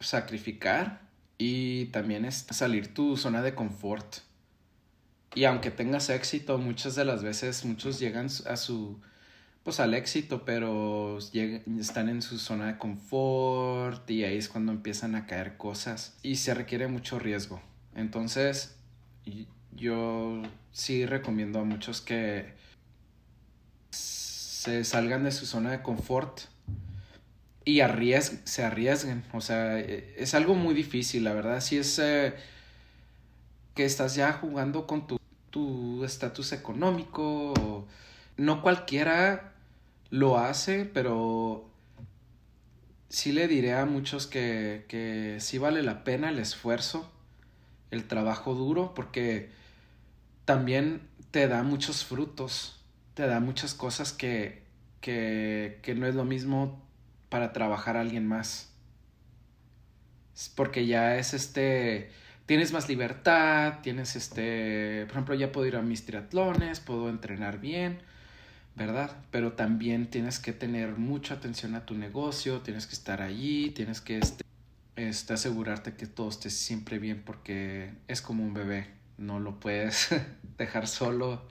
sacrificar 0.00 1.00
y 1.38 1.86
también 1.86 2.24
es 2.24 2.46
salir 2.50 2.94
tu 2.94 3.16
zona 3.16 3.42
de 3.42 3.54
confort. 3.54 4.18
Y 5.34 5.44
aunque 5.44 5.70
tengas 5.70 6.10
éxito, 6.10 6.58
muchas 6.58 6.94
de 6.94 7.04
las 7.04 7.22
veces 7.22 7.64
muchos 7.64 7.98
llegan 7.98 8.28
a 8.46 8.56
su 8.56 9.00
pues 9.62 9.80
al 9.80 9.92
éxito, 9.92 10.46
pero 10.46 11.18
están 11.78 12.08
en 12.08 12.22
su 12.22 12.38
zona 12.38 12.68
de 12.68 12.78
confort 12.78 14.08
y 14.10 14.24
ahí 14.24 14.38
es 14.38 14.48
cuando 14.48 14.72
empiezan 14.72 15.14
a 15.14 15.26
caer 15.26 15.58
cosas 15.58 16.16
y 16.22 16.36
se 16.36 16.54
requiere 16.54 16.88
mucho 16.88 17.18
riesgo. 17.18 17.60
Entonces, 17.94 18.76
yo 19.72 20.42
sí 20.72 21.04
recomiendo 21.04 21.60
a 21.60 21.64
muchos 21.64 22.00
que 22.00 22.54
se 23.90 24.84
salgan 24.84 25.24
de 25.24 25.32
su 25.32 25.44
zona 25.44 25.70
de 25.70 25.82
confort 25.82 26.40
y 27.68 27.82
se 28.44 28.64
arriesguen. 28.64 29.24
O 29.34 29.42
sea, 29.42 29.78
e, 29.78 30.14
es 30.16 30.34
algo 30.34 30.54
muy 30.54 30.74
difícil, 30.74 31.24
la 31.24 31.34
verdad. 31.34 31.60
Si 31.60 31.76
es 31.76 31.98
eh, 31.98 32.34
que 33.74 33.84
estás 33.84 34.14
ya 34.14 34.32
jugando 34.32 34.86
con 34.86 35.06
tu 35.50 36.02
estatus 36.04 36.52
económico. 36.52 37.86
no 38.38 38.62
cualquiera 38.62 39.52
lo 40.10 40.38
hace, 40.38 40.86
pero 40.86 41.68
sí 43.10 43.32
le 43.32 43.48
diré 43.48 43.74
a 43.74 43.84
muchos 43.84 44.26
que, 44.26 44.86
que 44.88 45.36
sí 45.40 45.58
vale 45.58 45.82
la 45.82 46.04
pena 46.04 46.30
el 46.30 46.38
esfuerzo, 46.38 47.10
el 47.90 48.04
trabajo 48.08 48.54
duro, 48.54 48.94
porque 48.94 49.50
también 50.46 51.02
te 51.30 51.48
da 51.48 51.62
muchos 51.62 52.04
frutos, 52.04 52.80
te 53.14 53.26
da 53.26 53.40
muchas 53.40 53.74
cosas 53.74 54.12
que, 54.12 54.62
que, 55.02 55.80
que 55.82 55.94
no 55.94 56.06
es 56.06 56.14
lo 56.14 56.24
mismo 56.24 56.87
para 57.28 57.52
trabajar 57.52 57.96
a 57.96 58.00
alguien 58.00 58.26
más. 58.26 58.72
Porque 60.54 60.86
ya 60.86 61.16
es 61.16 61.34
este 61.34 62.10
tienes 62.48 62.72
más 62.72 62.88
libertad, 62.88 63.80
tienes 63.82 64.16
este, 64.16 65.04
por 65.04 65.12
ejemplo, 65.12 65.34
ya 65.34 65.52
puedo 65.52 65.66
ir 65.66 65.76
a 65.76 65.82
mis 65.82 66.06
triatlones, 66.06 66.80
puedo 66.80 67.10
entrenar 67.10 67.60
bien, 67.60 68.00
¿verdad? 68.74 69.14
Pero 69.30 69.52
también 69.52 70.08
tienes 70.08 70.38
que 70.38 70.54
tener 70.54 70.96
mucha 70.96 71.34
atención 71.34 71.74
a 71.74 71.84
tu 71.84 71.94
negocio, 71.94 72.62
tienes 72.62 72.86
que 72.86 72.94
estar 72.94 73.20
allí, 73.20 73.70
tienes 73.72 74.00
que 74.00 74.16
este, 74.16 74.44
este, 74.96 75.34
asegurarte 75.34 75.92
que 75.92 76.06
todo 76.06 76.30
esté 76.30 76.48
siempre 76.48 76.98
bien 76.98 77.22
porque 77.22 77.92
es 78.08 78.22
como 78.22 78.42
un 78.42 78.54
bebé, 78.54 78.86
no 79.18 79.40
lo 79.40 79.60
puedes 79.60 80.08
dejar 80.56 80.88
solo, 80.88 81.42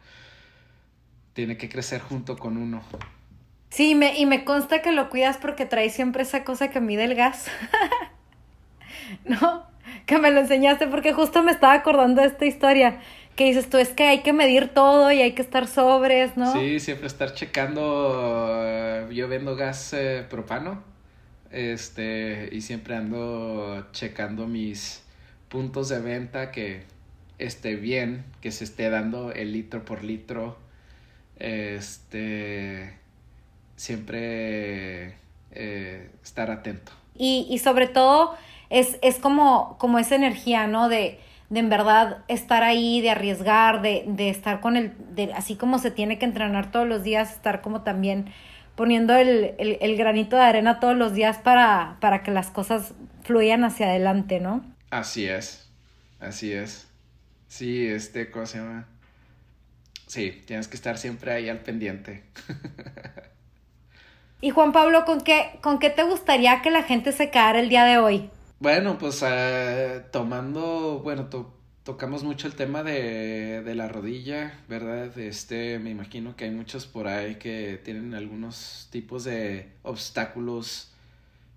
tiene 1.33 1.57
que 1.57 1.69
crecer 1.69 2.01
junto 2.01 2.37
con 2.37 2.57
uno. 2.57 2.81
Sí, 3.69 3.95
me, 3.95 4.17
y 4.17 4.25
me 4.25 4.43
consta 4.45 4.81
que 4.81 4.91
lo 4.91 5.09
cuidas 5.09 5.37
porque 5.37 5.65
traes 5.65 5.93
siempre 5.93 6.23
esa 6.23 6.43
cosa 6.43 6.69
que 6.69 6.79
mide 6.79 7.03
el 7.03 7.15
gas. 7.15 7.47
¿No? 9.25 9.65
Que 10.05 10.19
me 10.19 10.31
lo 10.31 10.39
enseñaste 10.39 10.87
porque 10.87 11.13
justo 11.13 11.43
me 11.43 11.51
estaba 11.51 11.73
acordando 11.73 12.21
de 12.21 12.27
esta 12.27 12.45
historia. 12.45 12.99
Que 13.35 13.45
dices 13.45 13.69
tú, 13.69 13.77
es 13.77 13.89
que 13.89 14.03
hay 14.07 14.21
que 14.23 14.33
medir 14.33 14.69
todo 14.69 15.11
y 15.11 15.21
hay 15.21 15.33
que 15.33 15.41
estar 15.43 15.67
sobres, 15.67 16.35
¿no? 16.37 16.51
Sí, 16.53 16.79
siempre 16.79 17.07
estar 17.07 17.33
checando. 17.33 18.61
eh, 18.65 19.07
yo 19.11 19.27
vendo 19.27 19.55
gas 19.55 19.93
eh, 19.93 20.25
propano. 20.27 20.81
Este, 21.51 22.49
y 22.51 22.61
siempre 22.61 22.95
ando 22.95 23.87
checando 23.91 24.47
mis 24.47 25.03
puntos 25.49 25.87
de 25.89 25.99
venta 25.99 26.51
que 26.51 26.83
esté 27.37 27.75
bien, 27.75 28.25
que 28.41 28.51
se 28.51 28.63
esté 28.63 28.89
dando 28.89 29.31
el 29.31 29.53
litro 29.53 29.85
por 29.85 30.03
litro. 30.03 30.57
Este, 31.37 32.97
siempre 33.77 35.15
eh, 35.51 36.11
estar 36.21 36.51
atento. 36.51 36.91
Y, 37.15 37.47
y 37.49 37.59
sobre 37.59 37.87
todo 37.87 38.35
es, 38.69 38.97
es 39.01 39.15
como, 39.15 39.77
como 39.77 39.99
esa 39.99 40.15
energía, 40.15 40.67
¿no? 40.67 40.89
De, 40.89 41.19
de 41.49 41.59
en 41.59 41.69
verdad 41.69 42.25
estar 42.27 42.63
ahí, 42.63 42.99
de 42.99 43.11
arriesgar, 43.11 43.81
de, 43.81 44.03
de 44.05 44.29
estar 44.29 44.59
con 44.59 44.75
el, 44.75 44.93
de, 45.15 45.31
así 45.33 45.55
como 45.55 45.79
se 45.79 45.91
tiene 45.91 46.19
que 46.19 46.25
entrenar 46.25 46.71
todos 46.71 46.85
los 46.87 47.03
días, 47.03 47.31
estar 47.31 47.61
como 47.61 47.83
también 47.83 48.33
poniendo 48.75 49.15
el, 49.15 49.55
el, 49.57 49.77
el 49.79 49.97
granito 49.97 50.35
de 50.35 50.43
arena 50.43 50.79
todos 50.79 50.95
los 50.95 51.13
días 51.13 51.37
para, 51.37 51.97
para 52.01 52.21
que 52.21 52.31
las 52.31 52.51
cosas 52.51 52.93
fluyan 53.23 53.63
hacia 53.63 53.87
adelante, 53.87 54.39
¿no? 54.39 54.63
Así 54.89 55.25
es, 55.25 55.69
así 56.19 56.51
es. 56.51 56.87
Sí, 57.47 57.87
este, 57.87 58.29
¿cómo 58.29 58.45
se 58.45 58.59
llama? 58.59 58.87
Sí, 60.05 60.43
tienes 60.45 60.67
que 60.67 60.75
estar 60.75 60.97
siempre 60.97 61.31
ahí 61.31 61.49
al 61.49 61.59
pendiente. 61.59 62.23
Y 64.41 64.49
Juan 64.49 64.71
Pablo, 64.71 65.05
¿con 65.05 65.21
qué, 65.21 65.59
¿con 65.61 65.77
qué 65.77 65.91
te 65.91 66.01
gustaría 66.03 66.61
que 66.63 66.71
la 66.71 66.81
gente 66.83 67.11
se 67.11 67.29
quedara 67.29 67.59
el 67.59 67.69
día 67.69 67.85
de 67.85 67.99
hoy? 67.99 68.31
Bueno, 68.59 68.97
pues 68.97 69.23
eh, 69.25 70.03
tomando, 70.11 70.99
bueno, 71.03 71.27
to- 71.29 71.53
tocamos 71.83 72.23
mucho 72.23 72.47
el 72.47 72.55
tema 72.55 72.81
de, 72.83 73.61
de 73.63 73.75
la 73.75 73.87
rodilla, 73.87 74.59
¿verdad? 74.67 75.15
Este, 75.19 75.77
me 75.79 75.91
imagino 75.91 76.35
que 76.35 76.45
hay 76.45 76.51
muchos 76.51 76.87
por 76.87 77.07
ahí 77.07 77.35
que 77.35 77.79
tienen 77.83 78.15
algunos 78.15 78.87
tipos 78.91 79.23
de 79.25 79.73
obstáculos 79.83 80.91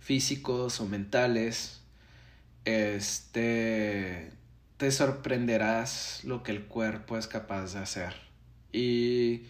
físicos 0.01 0.81
o 0.81 0.87
mentales. 0.87 1.83
Este, 2.65 4.33
te 4.79 4.91
sorprenderás 4.93 6.23
lo 6.25 6.43
que 6.43 6.53
el 6.53 6.67
cuerpo 6.67 7.17
es 7.19 7.27
capaz 7.29 7.75
de 7.75 7.81
hacer. 7.81 8.15
Y, 8.73 9.43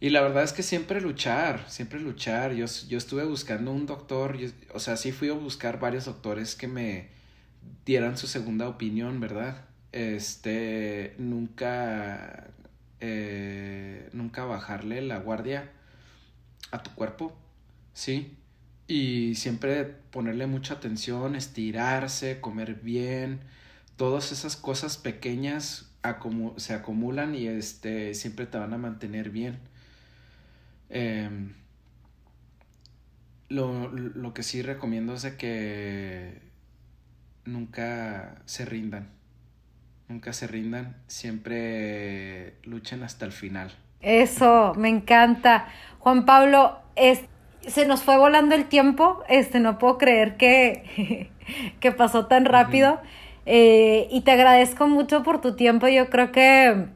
y 0.00 0.10
la 0.10 0.22
verdad 0.22 0.44
es 0.44 0.52
que 0.52 0.62
siempre 0.62 1.00
luchar, 1.00 1.64
siempre 1.68 2.00
luchar. 2.00 2.54
Yo, 2.54 2.66
yo 2.88 2.96
estuve 2.98 3.24
buscando 3.24 3.70
un 3.70 3.84
doctor, 3.86 4.36
o 4.72 4.80
sea, 4.80 4.96
sí 4.96 5.12
fui 5.12 5.28
a 5.28 5.34
buscar 5.34 5.78
varios 5.78 6.06
doctores 6.06 6.54
que 6.54 6.68
me 6.68 7.08
dieran 7.84 8.16
su 8.16 8.26
segunda 8.26 8.68
opinión, 8.68 9.20
¿verdad? 9.20 9.64
Este, 9.92 11.14
nunca, 11.18 12.48
eh, 13.00 14.08
nunca 14.12 14.44
bajarle 14.44 15.02
la 15.02 15.18
guardia 15.18 15.70
a 16.70 16.82
tu 16.82 16.90
cuerpo, 16.94 17.36
¿sí? 17.92 18.36
Y 18.88 19.34
siempre 19.34 19.84
ponerle 19.84 20.46
mucha 20.46 20.74
atención, 20.74 21.36
estirarse, 21.36 22.40
comer 22.40 22.76
bien, 22.76 23.40
todas 23.96 24.32
esas 24.32 24.56
cosas 24.56 24.96
pequeñas 24.96 25.90
se 26.56 26.74
acumulan 26.74 27.34
y 27.34 27.48
este, 27.48 28.14
siempre 28.14 28.46
te 28.46 28.58
van 28.58 28.72
a 28.72 28.78
mantener 28.78 29.30
bien. 29.30 29.69
Em, 30.90 31.54
lo, 33.48 33.88
lo 33.88 34.34
que 34.34 34.42
sí 34.42 34.62
recomiendo 34.62 35.14
es 35.14 35.22
de 35.22 35.36
que 35.36 36.50
nunca 37.44 38.42
se 38.44 38.64
rindan. 38.64 39.08
Nunca 40.08 40.32
se 40.32 40.46
rindan. 40.46 40.96
Siempre 41.06 42.54
luchen 42.64 43.02
hasta 43.02 43.24
el 43.24 43.32
final. 43.32 43.70
Eso, 44.00 44.74
me 44.76 44.88
encanta. 44.88 45.68
Juan 45.98 46.24
Pablo, 46.24 46.78
es, 46.96 47.20
se 47.66 47.86
nos 47.86 48.02
fue 48.02 48.18
volando 48.18 48.54
el 48.54 48.66
tiempo. 48.66 49.22
Este, 49.28 49.60
no 49.60 49.78
puedo 49.78 49.98
creer 49.98 50.36
que, 50.36 51.30
que 51.80 51.92
pasó 51.92 52.26
tan 52.26 52.44
rápido. 52.44 53.00
Eh, 53.46 54.08
y 54.10 54.22
te 54.22 54.32
agradezco 54.32 54.88
mucho 54.88 55.22
por 55.22 55.40
tu 55.40 55.54
tiempo. 55.54 55.88
Yo 55.88 56.08
creo 56.10 56.32
que 56.32 56.86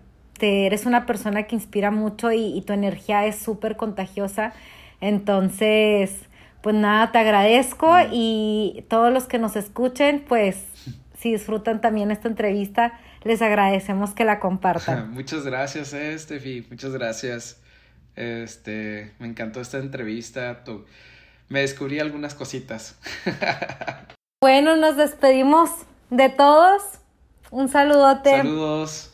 te, 0.45 0.67
eres 0.67 0.85
una 0.85 1.07
persona 1.07 1.45
que 1.45 1.55
inspira 1.55 1.91
mucho 1.91 2.31
y, 2.31 2.59
y 2.59 2.61
tu 2.61 2.75
energía 2.75 3.25
es 3.25 3.37
súper 3.37 3.79
contagiosa. 3.79 4.53
Entonces, 5.01 6.11
pues 6.61 6.77
nada, 6.77 7.13
te 7.13 7.19
agradezco 7.19 7.95
y 8.13 8.85
todos 8.91 9.11
los 9.11 9.25
que 9.25 9.39
nos 9.39 9.57
escuchen, 9.57 10.23
pues 10.29 10.57
si 11.19 11.33
disfrutan 11.33 11.81
también 11.81 12.11
esta 12.11 12.29
entrevista, 12.29 13.01
les 13.23 13.41
agradecemos 13.41 14.11
que 14.11 14.27
la 14.27 14.39
compartan. 14.39 15.11
Muchas 15.15 15.45
gracias, 15.45 15.95
eh, 15.95 16.19
Steffi. 16.19 16.67
Muchas 16.69 16.93
gracias. 16.93 17.63
Este, 18.15 19.13
me 19.19 19.27
encantó 19.27 19.63
esta 19.63 19.79
entrevista. 19.79 20.63
Me 21.49 21.61
descubrí 21.61 22.01
algunas 22.01 22.35
cositas. 22.35 22.99
Bueno, 24.43 24.77
nos 24.77 24.99
despedimos 24.99 25.71
de 26.11 26.29
todos. 26.29 26.83
Un 27.51 27.71
saludote. 27.71 28.29
Saludos. 28.29 29.14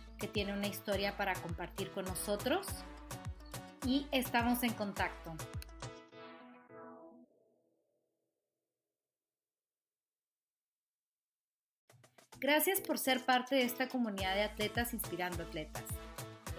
que 0.21 0.27
tiene 0.27 0.53
una 0.53 0.67
historia 0.67 1.17
para 1.17 1.33
compartir 1.33 1.89
con 1.91 2.05
nosotros 2.05 2.67
y 3.85 4.07
estamos 4.11 4.61
en 4.61 4.71
contacto. 4.73 5.35
Gracias 12.39 12.81
por 12.81 12.99
ser 12.99 13.25
parte 13.25 13.55
de 13.55 13.63
esta 13.63 13.87
comunidad 13.87 14.35
de 14.35 14.43
atletas 14.43 14.93
inspirando 14.93 15.43
atletas. 15.43 15.83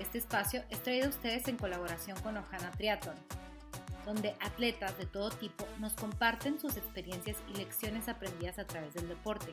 Este 0.01 0.19
espacio 0.19 0.65
es 0.69 0.83
traído 0.83 1.07
a 1.07 1.11
ustedes 1.11 1.47
en 1.47 1.57
colaboración 1.57 2.21
con 2.21 2.37
Ojana 2.37 2.73
Triathlon, 2.73 3.17
donde 4.05 4.35
atletas 4.41 4.99
de 4.99 5.07
todo 5.07 5.31
tipo 5.31 5.65
nos 5.79 5.95
comparten 5.95 6.59
sus 6.59 6.77
experiencias 6.77 7.37
y 7.49 7.57
lecciones 7.57 8.09
aprendidas 8.09 8.59
a 8.59 8.67
través 8.67 8.95
del 8.95 9.09
deporte. 9.09 9.53